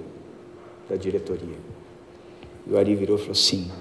[0.90, 1.58] da diretoria.
[2.68, 3.72] E o Ari virou e falou assim: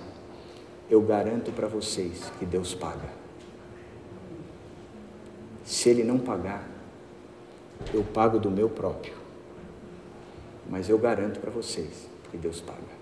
[0.89, 3.09] Eu garanto para vocês que Deus paga.
[5.65, 6.69] Se Ele não pagar,
[7.93, 9.15] eu pago do meu próprio.
[10.69, 12.98] Mas eu garanto para vocês que Deus paga.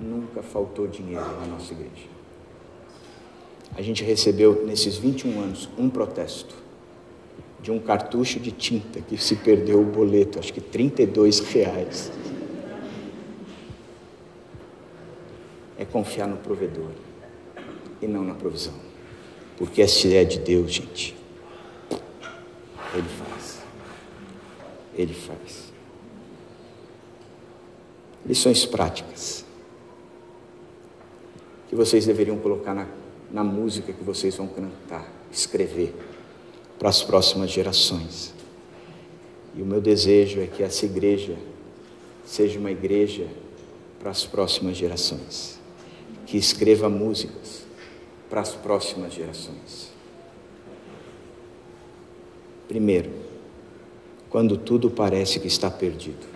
[0.00, 2.06] Nunca faltou dinheiro na nossa igreja.
[3.74, 6.54] A gente recebeu nesses 21 anos um protesto
[7.60, 12.12] de um cartucho de tinta que se perdeu o boleto, acho que 32 reais.
[15.76, 16.90] É confiar no provedor
[18.00, 18.74] e não na provisão.
[19.56, 21.16] Porque essa é de Deus, gente.
[22.94, 23.62] Ele faz.
[24.94, 25.72] Ele faz.
[28.24, 29.47] Lições práticas
[31.68, 32.88] que vocês deveriam colocar na,
[33.30, 35.94] na música que vocês vão cantar, escrever
[36.78, 38.34] para as próximas gerações.
[39.54, 41.36] E o meu desejo é que essa igreja
[42.24, 43.26] seja uma igreja
[43.98, 45.58] para as próximas gerações,
[46.24, 47.66] que escreva músicas
[48.30, 49.92] para as próximas gerações.
[52.66, 53.10] Primeiro,
[54.30, 56.26] quando tudo parece que está perdido,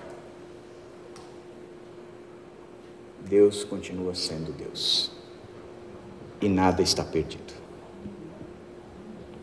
[3.25, 5.22] Deus continua sendo Deus
[6.43, 7.63] e nada está perdido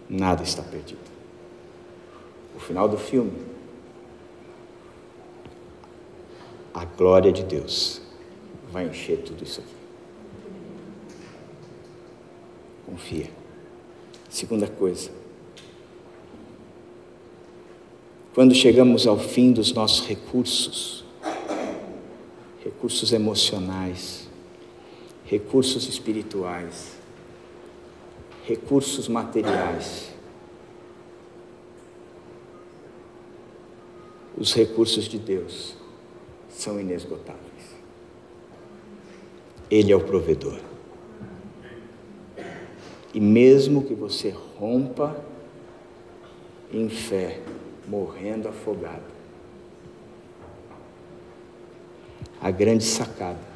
[0.09, 0.99] nada está perdido.
[2.55, 3.31] O final do filme,
[6.73, 8.01] a glória de Deus
[8.71, 9.75] vai encher tudo isso aqui.
[12.85, 13.29] Confia.
[14.29, 15.11] Segunda coisa,
[18.33, 21.03] quando chegamos ao fim dos nossos recursos,
[22.63, 24.28] recursos emocionais,
[25.29, 26.97] recursos espirituais,
[28.45, 30.09] recursos materiais.
[34.35, 35.75] Os recursos de Deus
[36.49, 37.43] são inesgotáveis.
[39.69, 40.59] Ele é o provedor.
[43.13, 45.23] E mesmo que você rompa
[46.73, 47.39] em fé,
[47.87, 49.19] morrendo afogado,
[52.41, 53.48] A grande sacada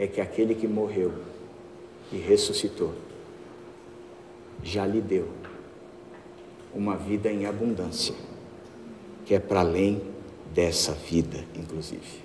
[0.00, 1.12] é que aquele que morreu
[2.10, 2.94] e ressuscitou
[4.62, 5.28] já lhe deu
[6.74, 8.14] uma vida em abundância,
[9.26, 10.00] que é para além
[10.54, 12.22] dessa vida, inclusive.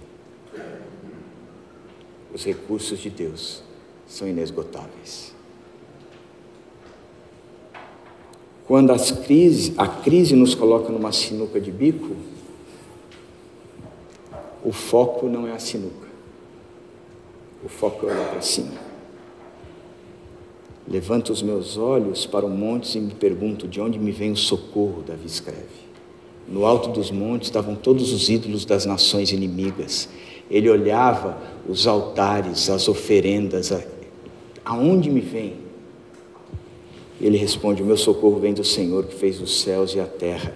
[2.33, 3.61] Os recursos de Deus
[4.07, 5.35] são inesgotáveis.
[8.65, 12.15] Quando as crise, a crise nos coloca numa sinuca de bico,
[14.63, 16.04] o foco não é a sinuca,
[17.65, 18.85] o foco é olhar para cima.
[20.87, 24.37] Levanto os meus olhos para o monte e me pergunto de onde me vem o
[24.37, 25.85] socorro, Davi escreve.
[26.47, 30.07] No alto dos montes estavam todos os ídolos das nações inimigas.
[30.49, 33.73] Ele olhava os altares, as oferendas,
[34.63, 35.55] aonde me vem?
[37.19, 40.53] Ele responde: O meu socorro vem do Senhor que fez os céus e a terra.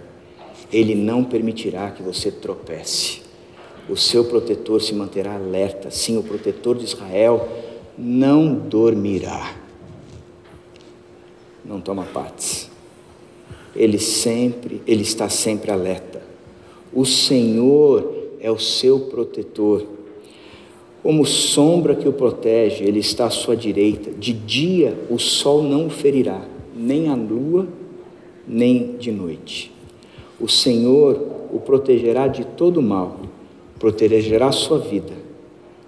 [0.72, 3.29] Ele não permitirá que você tropece.
[3.90, 5.90] O seu protetor se manterá alerta.
[5.90, 7.48] Sim, o protetor de Israel
[7.98, 9.60] não dormirá
[11.70, 12.70] não toma partes.
[13.76, 16.22] Ele sempre, ele está sempre alerta.
[16.92, 19.86] O Senhor é o seu protetor.
[21.04, 24.12] Como sombra que o protege, ele está à sua direita.
[24.12, 26.42] De dia o sol não o ferirá,
[26.76, 27.68] nem a lua,
[28.48, 29.72] nem de noite.
[30.40, 31.22] O Senhor
[31.54, 33.20] o protegerá de todo mal,
[33.80, 35.14] protegerá a sua vida.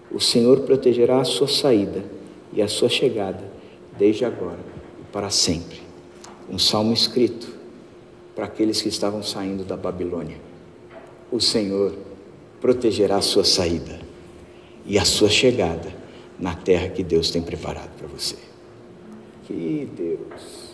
[0.09, 2.03] O Senhor protegerá a sua saída
[2.53, 3.43] e a sua chegada,
[3.97, 4.59] desde agora
[5.11, 5.81] para sempre.
[6.49, 7.53] Um salmo escrito
[8.35, 10.37] para aqueles que estavam saindo da Babilônia.
[11.31, 11.95] O Senhor
[12.59, 13.99] protegerá a sua saída
[14.85, 15.93] e a sua chegada
[16.39, 18.35] na terra que Deus tem preparado para você.
[19.45, 20.71] Que Deus.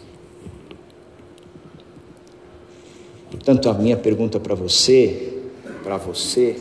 [3.29, 5.41] Portanto, a minha pergunta para você,
[5.83, 6.59] para você,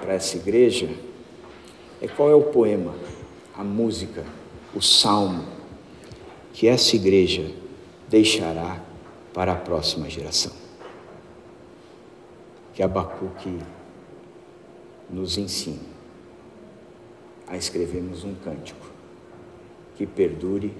[0.00, 0.88] para essa igreja,
[2.00, 2.94] é qual é o poema,
[3.54, 4.24] a música,
[4.74, 5.44] o salmo
[6.52, 7.50] que essa igreja
[8.08, 8.82] deixará
[9.32, 10.52] para a próxima geração.
[12.74, 13.58] Que Abacuque
[15.10, 15.80] nos ensine
[17.46, 18.86] a escrevermos um cântico
[19.96, 20.72] que perdure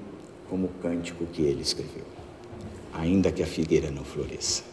[0.48, 2.04] como o cântico que ele escreveu.
[2.92, 4.64] Ainda que a figueira não floresça,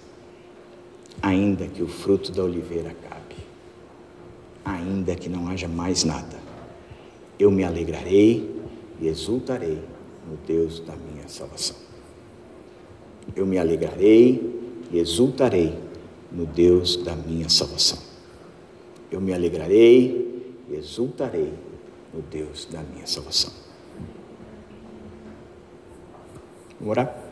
[1.21, 3.35] ainda que o fruto da oliveira acabe,
[4.65, 6.37] ainda que não haja mais nada,
[7.37, 8.59] eu me alegrarei
[8.99, 9.79] e exultarei
[10.27, 11.75] no Deus da minha salvação.
[13.35, 15.77] Eu me alegrarei e exultarei
[16.31, 17.99] no Deus da minha salvação.
[19.11, 21.53] Eu me alegrarei e exultarei
[22.13, 23.51] no Deus da minha salvação.
[26.79, 27.24] Vamos orar?